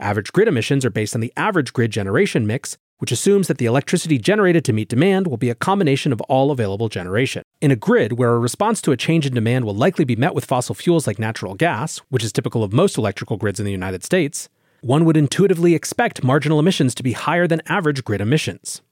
Average 0.00 0.32
grid 0.32 0.48
emissions 0.48 0.84
are 0.84 0.90
based 0.90 1.14
on 1.14 1.20
the 1.20 1.32
average 1.36 1.72
grid 1.72 1.92
generation 1.92 2.44
mix, 2.44 2.76
which 2.98 3.12
assumes 3.12 3.46
that 3.46 3.58
the 3.58 3.66
electricity 3.66 4.18
generated 4.18 4.64
to 4.64 4.72
meet 4.72 4.88
demand 4.88 5.28
will 5.28 5.36
be 5.36 5.48
a 5.48 5.54
combination 5.54 6.12
of 6.12 6.20
all 6.22 6.50
available 6.50 6.88
generation. 6.88 7.44
In 7.60 7.70
a 7.70 7.76
grid 7.76 8.18
where 8.18 8.32
a 8.32 8.38
response 8.40 8.82
to 8.82 8.90
a 8.90 8.96
change 8.96 9.26
in 9.26 9.32
demand 9.32 9.64
will 9.64 9.76
likely 9.76 10.04
be 10.04 10.16
met 10.16 10.34
with 10.34 10.44
fossil 10.44 10.74
fuels 10.74 11.06
like 11.06 11.20
natural 11.20 11.54
gas, 11.54 11.98
which 12.08 12.24
is 12.24 12.32
typical 12.32 12.64
of 12.64 12.72
most 12.72 12.98
electrical 12.98 13.36
grids 13.36 13.60
in 13.60 13.66
the 13.66 13.72
United 13.72 14.02
States, 14.02 14.48
one 14.80 15.04
would 15.04 15.16
intuitively 15.16 15.76
expect 15.76 16.24
marginal 16.24 16.58
emissions 16.58 16.96
to 16.96 17.04
be 17.04 17.12
higher 17.12 17.46
than 17.46 17.62
average 17.66 18.02
grid 18.02 18.20
emissions. 18.20 18.82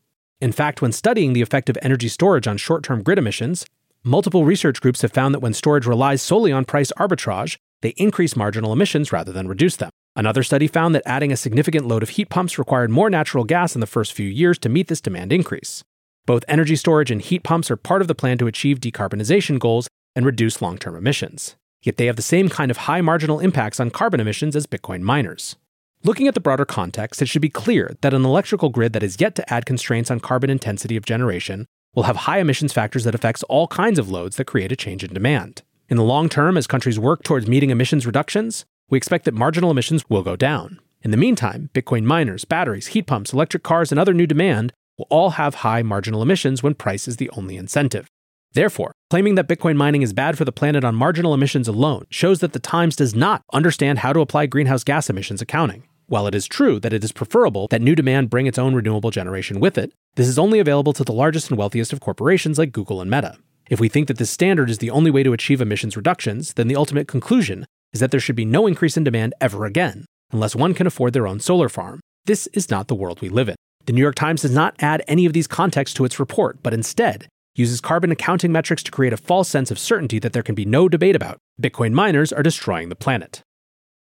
In 0.40 0.52
fact, 0.52 0.80
when 0.80 0.92
studying 0.92 1.32
the 1.32 1.42
effect 1.42 1.68
of 1.68 1.76
energy 1.82 2.06
storage 2.06 2.46
on 2.46 2.56
short 2.56 2.84
term 2.84 3.02
grid 3.02 3.18
emissions, 3.18 3.66
Multiple 4.08 4.46
research 4.46 4.80
groups 4.80 5.02
have 5.02 5.12
found 5.12 5.34
that 5.34 5.40
when 5.40 5.52
storage 5.52 5.84
relies 5.84 6.22
solely 6.22 6.50
on 6.50 6.64
price 6.64 6.90
arbitrage, 6.98 7.58
they 7.82 7.90
increase 7.98 8.36
marginal 8.36 8.72
emissions 8.72 9.12
rather 9.12 9.32
than 9.32 9.46
reduce 9.46 9.76
them. 9.76 9.90
Another 10.16 10.42
study 10.42 10.66
found 10.66 10.94
that 10.94 11.02
adding 11.04 11.30
a 11.30 11.36
significant 11.36 11.86
load 11.86 12.02
of 12.02 12.08
heat 12.08 12.30
pumps 12.30 12.58
required 12.58 12.90
more 12.90 13.10
natural 13.10 13.44
gas 13.44 13.74
in 13.74 13.82
the 13.82 13.86
first 13.86 14.14
few 14.14 14.26
years 14.26 14.58
to 14.60 14.70
meet 14.70 14.88
this 14.88 15.02
demand 15.02 15.30
increase. 15.30 15.84
Both 16.24 16.46
energy 16.48 16.74
storage 16.74 17.10
and 17.10 17.20
heat 17.20 17.42
pumps 17.42 17.70
are 17.70 17.76
part 17.76 18.00
of 18.00 18.08
the 18.08 18.14
plan 18.14 18.38
to 18.38 18.46
achieve 18.46 18.80
decarbonization 18.80 19.58
goals 19.58 19.88
and 20.16 20.24
reduce 20.24 20.62
long 20.62 20.78
term 20.78 20.96
emissions. 20.96 21.56
Yet 21.82 21.98
they 21.98 22.06
have 22.06 22.16
the 22.16 22.22
same 22.22 22.48
kind 22.48 22.70
of 22.70 22.78
high 22.88 23.02
marginal 23.02 23.40
impacts 23.40 23.78
on 23.78 23.90
carbon 23.90 24.20
emissions 24.20 24.56
as 24.56 24.66
Bitcoin 24.66 25.02
miners. 25.02 25.56
Looking 26.02 26.28
at 26.28 26.32
the 26.32 26.40
broader 26.40 26.64
context, 26.64 27.20
it 27.20 27.26
should 27.26 27.42
be 27.42 27.50
clear 27.50 27.94
that 28.00 28.14
an 28.14 28.24
electrical 28.24 28.70
grid 28.70 28.94
that 28.94 29.02
is 29.02 29.20
yet 29.20 29.34
to 29.34 29.52
add 29.52 29.66
constraints 29.66 30.10
on 30.10 30.18
carbon 30.18 30.48
intensity 30.48 30.96
of 30.96 31.04
generation 31.04 31.66
will 31.98 32.04
have 32.04 32.28
high 32.28 32.38
emissions 32.38 32.72
factors 32.72 33.02
that 33.02 33.14
affects 33.16 33.42
all 33.48 33.66
kinds 33.66 33.98
of 33.98 34.08
loads 34.08 34.36
that 34.36 34.44
create 34.44 34.70
a 34.70 34.76
change 34.76 35.02
in 35.02 35.12
demand. 35.12 35.62
In 35.88 35.96
the 35.96 36.04
long 36.04 36.28
term, 36.28 36.56
as 36.56 36.68
countries 36.68 36.96
work 36.96 37.24
towards 37.24 37.48
meeting 37.48 37.70
emissions 37.70 38.06
reductions, 38.06 38.64
we 38.88 38.96
expect 38.96 39.24
that 39.24 39.34
marginal 39.34 39.72
emissions 39.72 40.04
will 40.08 40.22
go 40.22 40.36
down. 40.36 40.78
In 41.02 41.10
the 41.10 41.16
meantime, 41.16 41.70
Bitcoin 41.74 42.04
miners, 42.04 42.44
batteries, 42.44 42.88
heat 42.88 43.08
pumps, 43.08 43.32
electric 43.32 43.64
cars, 43.64 43.90
and 43.90 43.98
other 43.98 44.14
new 44.14 44.28
demand 44.28 44.72
will 44.96 45.08
all 45.10 45.30
have 45.30 45.56
high 45.56 45.82
marginal 45.82 46.22
emissions 46.22 46.62
when 46.62 46.76
price 46.76 47.08
is 47.08 47.16
the 47.16 47.30
only 47.30 47.56
incentive. 47.56 48.06
Therefore, 48.52 48.92
claiming 49.10 49.34
that 49.34 49.48
Bitcoin 49.48 49.74
mining 49.74 50.02
is 50.02 50.12
bad 50.12 50.38
for 50.38 50.44
the 50.44 50.52
planet 50.52 50.84
on 50.84 50.94
marginal 50.94 51.34
emissions 51.34 51.66
alone 51.66 52.06
shows 52.10 52.38
that 52.38 52.52
the 52.52 52.60
Times 52.60 52.94
does 52.94 53.16
not 53.16 53.42
understand 53.52 53.98
how 53.98 54.12
to 54.12 54.20
apply 54.20 54.46
greenhouse 54.46 54.84
gas 54.84 55.10
emissions 55.10 55.42
accounting. 55.42 55.82
While 56.08 56.26
it 56.26 56.34
is 56.34 56.46
true 56.46 56.80
that 56.80 56.94
it 56.94 57.04
is 57.04 57.12
preferable 57.12 57.68
that 57.68 57.82
new 57.82 57.94
demand 57.94 58.30
bring 58.30 58.46
its 58.46 58.56
own 58.56 58.74
renewable 58.74 59.10
generation 59.10 59.60
with 59.60 59.76
it, 59.76 59.92
this 60.14 60.26
is 60.26 60.38
only 60.38 60.58
available 60.58 60.94
to 60.94 61.04
the 61.04 61.12
largest 61.12 61.50
and 61.50 61.58
wealthiest 61.58 61.92
of 61.92 62.00
corporations 62.00 62.56
like 62.56 62.72
Google 62.72 63.02
and 63.02 63.10
Meta. 63.10 63.36
If 63.68 63.78
we 63.78 63.90
think 63.90 64.08
that 64.08 64.16
this 64.16 64.30
standard 64.30 64.70
is 64.70 64.78
the 64.78 64.88
only 64.88 65.10
way 65.10 65.22
to 65.22 65.34
achieve 65.34 65.60
emissions 65.60 65.98
reductions, 65.98 66.54
then 66.54 66.66
the 66.66 66.76
ultimate 66.76 67.08
conclusion 67.08 67.66
is 67.92 68.00
that 68.00 68.10
there 68.10 68.20
should 68.20 68.36
be 68.36 68.46
no 68.46 68.66
increase 68.66 68.96
in 68.96 69.04
demand 69.04 69.34
ever 69.38 69.66
again, 69.66 70.06
unless 70.32 70.56
one 70.56 70.72
can 70.72 70.86
afford 70.86 71.12
their 71.12 71.26
own 71.26 71.40
solar 71.40 71.68
farm. 71.68 72.00
This 72.24 72.46
is 72.54 72.70
not 72.70 72.88
the 72.88 72.94
world 72.94 73.20
we 73.20 73.28
live 73.28 73.50
in. 73.50 73.56
The 73.84 73.92
New 73.92 74.00
York 74.00 74.14
Times 74.14 74.40
does 74.40 74.54
not 74.54 74.76
add 74.78 75.04
any 75.08 75.26
of 75.26 75.34
these 75.34 75.46
contexts 75.46 75.94
to 75.98 76.06
its 76.06 76.18
report, 76.18 76.62
but 76.62 76.72
instead 76.72 77.28
uses 77.54 77.82
carbon 77.82 78.12
accounting 78.12 78.52
metrics 78.52 78.82
to 78.84 78.90
create 78.90 79.12
a 79.12 79.18
false 79.18 79.48
sense 79.48 79.70
of 79.70 79.78
certainty 79.78 80.18
that 80.20 80.32
there 80.32 80.42
can 80.42 80.54
be 80.54 80.64
no 80.64 80.88
debate 80.88 81.16
about. 81.16 81.36
Bitcoin 81.60 81.92
miners 81.92 82.32
are 82.32 82.42
destroying 82.42 82.88
the 82.88 82.96
planet. 82.96 83.42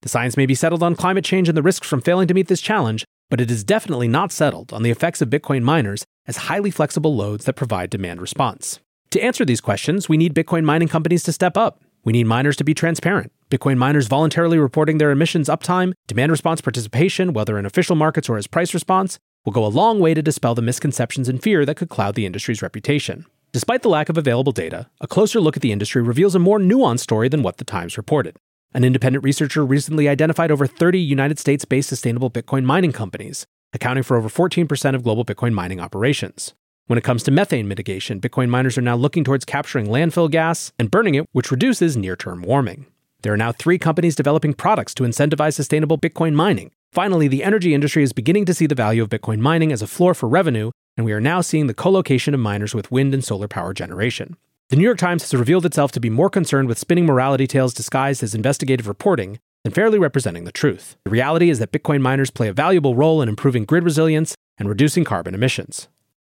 The 0.08 0.12
science 0.12 0.38
may 0.38 0.46
be 0.46 0.56
settled 0.56 0.84
on 0.84 0.96
climate 0.96 1.26
change 1.26 1.50
and 1.50 1.58
the 1.58 1.62
risks 1.62 1.86
from 1.86 2.00
failing 2.00 2.30
to 2.30 2.34
meet 2.34 2.48
this 2.48 2.62
challenge, 2.62 3.04
but 3.30 3.42
it 3.42 3.52
is 3.52 3.66
definitely 3.66 4.08
not 4.08 4.32
settled 4.32 4.72
on 4.72 4.82
the 4.82 4.90
effects 4.90 5.22
of 5.22 5.30
Bitcoin 5.30 5.64
miners 5.64 6.06
as 6.28 6.48
highly 6.48 6.72
flexible 6.72 7.14
loads 7.14 7.44
that 7.44 7.58
provide 7.58 7.90
demand 7.90 8.22
response. 8.22 8.80
To 9.10 9.22
answer 9.22 9.44
these 9.44 9.60
questions, 9.60 10.08
we 10.08 10.16
need 10.16 10.34
Bitcoin 10.34 10.64
mining 10.64 10.88
companies 10.88 11.24
to 11.24 11.34
step 11.34 11.58
up. 11.58 11.82
We 12.06 12.14
need 12.14 12.24
miners 12.24 12.56
to 12.56 12.64
be 12.64 12.74
transparent. 12.74 13.34
Bitcoin 13.52 13.76
miners 13.76 14.08
voluntarily 14.08 14.58
reporting 14.58 14.98
their 14.98 15.12
emissions 15.12 15.50
uptime, 15.50 15.92
demand 16.08 16.32
response 16.32 16.62
participation, 16.62 17.34
whether 17.34 17.60
in 17.60 17.66
official 17.66 17.98
markets 17.98 18.30
or 18.30 18.38
as 18.38 18.48
price 18.48 18.74
response, 18.74 19.20
will 19.44 19.52
go 19.52 19.66
a 19.66 19.68
long 19.68 20.00
way 20.00 20.14
to 20.14 20.22
dispel 20.22 20.56
the 20.56 20.62
misconceptions 20.62 21.28
and 21.28 21.44
fear 21.44 21.66
that 21.66 21.76
could 21.76 21.90
cloud 21.90 22.16
the 22.16 22.26
industry's 22.26 22.62
reputation. 22.62 23.26
Despite 23.52 23.82
the 23.82 23.90
lack 23.90 24.08
of 24.08 24.18
available 24.18 24.54
data, 24.54 24.88
a 25.02 25.08
closer 25.08 25.42
look 25.42 25.58
at 25.58 25.62
the 25.62 25.74
industry 25.74 26.02
reveals 26.02 26.34
a 26.34 26.40
more 26.40 26.60
nuanced 26.60 27.00
story 27.00 27.28
than 27.28 27.44
what 27.44 27.58
the 27.58 27.66
Times 27.66 27.98
reported. 27.98 28.38
An 28.74 28.84
independent 28.84 29.24
researcher 29.24 29.66
recently 29.66 30.08
identified 30.08 30.52
over 30.52 30.68
30 30.68 31.00
United 31.00 31.40
States 31.40 31.66
based 31.66 31.90
sustainable 31.90 32.30
Bitcoin 32.30 32.64
mining 32.64 32.92
companies, 32.92 33.46
accounting 33.74 34.04
for 34.04 34.18
over 34.18 34.30
14% 34.30 34.94
of 34.94 35.04
global 35.04 35.26
Bitcoin 35.26 35.54
mining 35.54 35.80
operations. 35.80 36.54
When 36.86 37.00
it 37.00 37.04
comes 37.04 37.24
to 37.24 37.32
methane 37.32 37.68
mitigation, 37.68 38.22
Bitcoin 38.22 38.50
miners 38.50 38.78
are 38.78 38.82
now 38.82 38.96
looking 38.96 39.24
towards 39.24 39.46
capturing 39.46 39.88
landfill 39.88 40.30
gas 40.30 40.74
and 40.78 40.92
burning 40.92 41.16
it, 41.16 41.26
which 41.32 41.50
reduces 41.50 41.98
near 41.98 42.16
term 42.16 42.44
warming. 42.44 42.86
There 43.24 43.34
are 43.34 43.38
now 43.38 43.52
three 43.52 43.80
companies 43.80 44.16
developing 44.16 44.54
products 44.54 44.94
to 44.96 45.04
incentivize 45.04 45.54
sustainable 45.54 45.98
Bitcoin 45.98 46.34
mining. 46.34 46.72
Finally, 46.92 47.30
the 47.30 47.44
energy 47.44 47.74
industry 47.74 48.04
is 48.04 48.14
beginning 48.14 48.46
to 48.46 48.54
see 48.54 48.68
the 48.68 48.76
value 48.76 49.02
of 49.02 49.10
Bitcoin 49.10 49.40
mining 49.40 49.72
as 49.72 49.82
a 49.82 49.88
floor 49.88 50.14
for 50.14 50.30
revenue, 50.30 50.72
and 50.96 51.06
we 51.06 51.14
are 51.14 51.20
now 51.20 51.42
seeing 51.42 51.68
the 51.68 51.74
co 51.74 51.90
location 51.90 52.34
of 52.34 52.40
miners 52.40 52.76
with 52.76 52.92
wind 52.92 53.14
and 53.14 53.24
solar 53.24 53.48
power 53.48 53.74
generation. 53.74 54.38
The 54.70 54.76
New 54.76 54.84
York 54.84 54.98
Times 54.98 55.22
has 55.24 55.34
revealed 55.34 55.66
itself 55.66 55.94
to 55.94 56.00
be 56.02 56.10
more 56.10 56.30
concerned 56.30 56.68
with 56.68 56.78
spinning 56.78 57.06
morality 57.06 57.48
tales 57.48 57.74
disguised 57.74 58.22
as 58.22 58.36
investigative 58.36 58.86
reporting 58.86 59.40
than 59.64 59.72
fairly 59.72 59.98
representing 59.98 60.44
the 60.44 60.52
truth. 60.52 60.98
The 61.06 61.10
reality 61.10 61.50
is 61.50 61.60
that 61.60 61.72
Bitcoin 61.72 62.02
miners 62.02 62.32
play 62.32 62.50
a 62.50 62.54
valuable 62.54 62.94
role 62.94 63.22
in 63.22 63.30
improving 63.30 63.64
grid 63.64 63.86
resilience 63.86 64.36
and 64.58 64.68
reducing 64.68 65.06
carbon 65.06 65.34
emissions. 65.34 65.88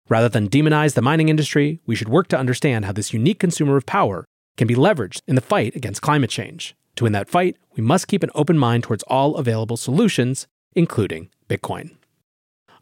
Rather 0.09 0.27
than 0.27 0.49
demonize 0.49 0.95
the 0.95 1.01
mining 1.01 1.29
industry, 1.29 1.79
we 1.85 1.95
should 1.95 2.09
work 2.09 2.27
to 2.27 2.37
understand 2.37 2.83
how 2.83 2.91
this 2.91 3.13
unique 3.13 3.39
consumer 3.39 3.77
of 3.77 3.85
power 3.85 4.25
can 4.57 4.67
be 4.67 4.75
leveraged 4.75 5.21
in 5.29 5.35
the 5.35 5.41
fight 5.41 5.73
against 5.73 6.01
climate 6.01 6.29
change. 6.29 6.75
To 6.97 7.05
win 7.05 7.13
that 7.13 7.29
fight, 7.29 7.55
we 7.77 7.83
must 7.83 8.09
keep 8.09 8.21
an 8.21 8.31
open 8.35 8.57
mind 8.57 8.83
towards 8.83 9.03
all 9.03 9.37
available 9.37 9.77
solutions, 9.77 10.45
including 10.73 11.29
Bitcoin. 11.47 11.95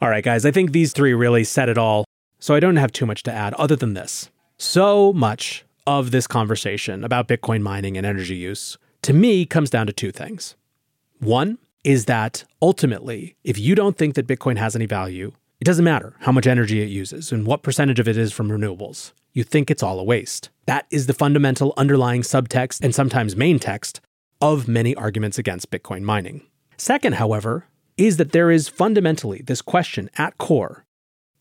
All 0.01 0.09
right, 0.09 0.23
guys, 0.23 0.47
I 0.47 0.51
think 0.51 0.71
these 0.71 0.93
three 0.93 1.13
really 1.13 1.43
said 1.43 1.69
it 1.69 1.77
all, 1.77 2.05
so 2.39 2.55
I 2.55 2.59
don't 2.59 2.77
have 2.77 2.91
too 2.91 3.05
much 3.05 3.21
to 3.23 3.31
add 3.31 3.53
other 3.53 3.75
than 3.75 3.93
this. 3.93 4.31
So 4.57 5.13
much 5.13 5.65
of 5.85 6.11
this 6.11 6.27
conversation 6.27 7.03
about 7.03 7.27
Bitcoin 7.27 7.61
mining 7.61 7.97
and 7.97 8.05
energy 8.05 8.35
use, 8.35 8.77
to 9.01 9.13
me, 9.13 9.45
comes 9.45 9.69
down 9.69 9.87
to 9.87 9.93
two 9.93 10.11
things. 10.11 10.55
One 11.19 11.57
is 11.83 12.05
that 12.05 12.45
ultimately, 12.61 13.35
if 13.43 13.57
you 13.57 13.75
don't 13.75 13.97
think 13.97 14.15
that 14.15 14.27
Bitcoin 14.27 14.57
has 14.57 14.75
any 14.75 14.85
value, 14.85 15.33
it 15.59 15.65
doesn't 15.65 15.83
matter 15.83 16.15
how 16.19 16.31
much 16.31 16.47
energy 16.47 16.81
it 16.81 16.89
uses 16.89 17.31
and 17.31 17.45
what 17.45 17.63
percentage 17.63 17.99
of 17.99 18.07
it 18.07 18.17
is 18.17 18.31
from 18.31 18.49
renewables. 18.49 19.11
You 19.33 19.43
think 19.43 19.69
it's 19.69 19.83
all 19.83 19.99
a 19.99 20.03
waste. 20.03 20.49
That 20.65 20.85
is 20.89 21.07
the 21.07 21.13
fundamental 21.13 21.73
underlying 21.75 22.21
subtext 22.21 22.81
and 22.83 22.93
sometimes 22.93 23.35
main 23.35 23.59
text 23.59 23.99
of 24.41 24.67
many 24.67 24.95
arguments 24.95 25.37
against 25.37 25.71
Bitcoin 25.71 26.01
mining. 26.01 26.45
Second, 26.77 27.15
however, 27.15 27.65
is 27.97 28.17
that 28.17 28.31
there 28.31 28.51
is 28.51 28.67
fundamentally 28.67 29.41
this 29.41 29.61
question 29.61 30.09
at 30.17 30.37
core 30.37 30.82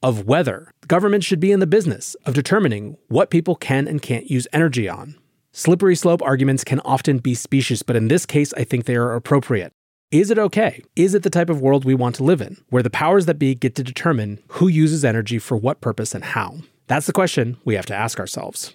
of 0.03 0.27
whether 0.27 0.71
government 0.89 1.25
should 1.25 1.41
be 1.41 1.53
in 1.53 1.61
the 1.61 1.67
business 1.67 2.15
of 2.27 2.35
determining 2.35 2.97
what 3.09 3.31
people 3.31 3.55
can 3.55 3.87
and 3.87 4.03
can't 4.03 4.31
use 4.31 4.49
energy 4.53 4.89
on. 4.89 5.17
Slippery 5.53 5.95
slope 5.95 6.23
arguments 6.23 6.65
can 6.65 6.81
often 6.81 7.19
be 7.19 7.35
specious, 7.35 7.83
but 7.83 7.97
in 7.97 8.09
this 8.09 8.25
case, 8.25 8.55
I 8.55 8.65
think 8.65 8.85
they 8.85 8.97
are 8.97 9.15
appropriate. 9.15 9.73
Is 10.11 10.31
it 10.31 10.39
okay? 10.39 10.83
Is 10.97 11.15
it 11.15 11.23
the 11.23 11.31
type 11.31 11.49
of 11.49 11.61
world 11.61 11.85
we 11.85 11.95
want 11.95 12.15
to 12.17 12.25
live 12.25 12.41
in, 12.41 12.57
where 12.69 12.83
the 12.83 12.91
powers 12.91 13.27
that 13.27 13.39
be 13.39 13.55
get 13.55 13.75
to 13.77 13.83
determine 13.83 14.43
who 14.49 14.69
uses 14.69 15.05
energy 15.05 15.39
for 15.39 15.57
what 15.57 15.81
purpose 15.81 16.15
and 16.15 16.25
how? 16.25 16.57
That's 16.87 17.07
the 17.07 17.13
question 17.13 17.57
we 17.65 17.77
have 17.77 17.87
to 17.87 17.95
ask 17.95 18.19
ourselves. 18.19 18.75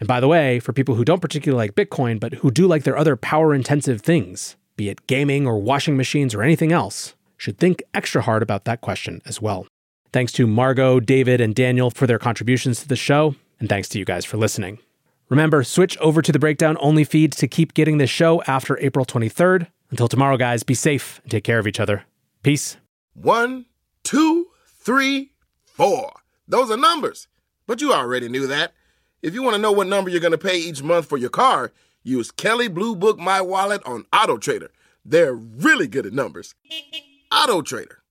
And 0.00 0.06
by 0.06 0.20
the 0.20 0.28
way, 0.28 0.60
for 0.60 0.72
people 0.72 0.94
who 0.94 1.04
don't 1.04 1.20
particularly 1.20 1.66
like 1.66 1.74
Bitcoin, 1.74 2.20
but 2.20 2.34
who 2.34 2.50
do 2.50 2.66
like 2.66 2.84
their 2.84 2.96
other 2.96 3.16
power 3.16 3.54
intensive 3.54 4.00
things, 4.00 4.56
be 4.76 4.88
it 4.88 5.06
gaming 5.06 5.46
or 5.46 5.58
washing 5.58 5.96
machines 5.96 6.34
or 6.34 6.42
anything 6.42 6.72
else, 6.72 7.14
should 7.36 7.58
think 7.58 7.82
extra 7.92 8.22
hard 8.22 8.42
about 8.42 8.64
that 8.64 8.80
question 8.80 9.20
as 9.26 9.42
well. 9.42 9.66
Thanks 10.12 10.32
to 10.32 10.46
Margot, 10.46 11.00
David, 11.00 11.40
and 11.40 11.54
Daniel 11.54 11.90
for 11.90 12.06
their 12.06 12.18
contributions 12.18 12.80
to 12.80 12.88
the 12.88 12.96
show, 12.96 13.34
and 13.60 13.68
thanks 13.68 13.88
to 13.90 13.98
you 13.98 14.04
guys 14.04 14.24
for 14.24 14.36
listening. 14.38 14.78
Remember, 15.28 15.62
switch 15.62 15.98
over 15.98 16.22
to 16.22 16.32
the 16.32 16.38
Breakdown 16.38 16.78
Only 16.80 17.04
feed 17.04 17.32
to 17.32 17.46
keep 17.46 17.74
getting 17.74 17.98
this 17.98 18.08
show 18.08 18.42
after 18.42 18.78
April 18.80 19.04
23rd. 19.04 19.66
Until 19.90 20.08
tomorrow, 20.08 20.36
guys, 20.38 20.62
be 20.62 20.74
safe 20.74 21.20
and 21.22 21.30
take 21.30 21.44
care 21.44 21.58
of 21.58 21.66
each 21.66 21.80
other. 21.80 22.04
Peace. 22.42 22.78
One, 23.14 23.66
two, 24.02 24.46
three, 24.66 25.32
four. 25.66 26.12
Those 26.46 26.70
are 26.70 26.76
numbers. 26.78 27.28
But 27.66 27.82
you 27.82 27.92
already 27.92 28.28
knew 28.28 28.46
that. 28.46 28.72
If 29.20 29.34
you 29.34 29.42
want 29.42 29.56
to 29.56 29.60
know 29.60 29.72
what 29.72 29.86
number 29.86 30.08
you're 30.08 30.20
going 30.20 30.32
to 30.32 30.38
pay 30.38 30.56
each 30.58 30.82
month 30.82 31.06
for 31.06 31.18
your 31.18 31.28
car, 31.28 31.72
use 32.02 32.30
Kelley 32.30 32.68
Blue 32.68 32.96
Book 32.96 33.18
My 33.18 33.42
Wallet 33.42 33.82
on 33.84 34.06
Auto 34.12 34.38
Trader. 34.38 34.70
They're 35.04 35.34
really 35.34 35.88
good 35.88 36.06
at 36.06 36.12
numbers. 36.14 36.54
Auto 37.30 37.60
Trader. 37.60 38.02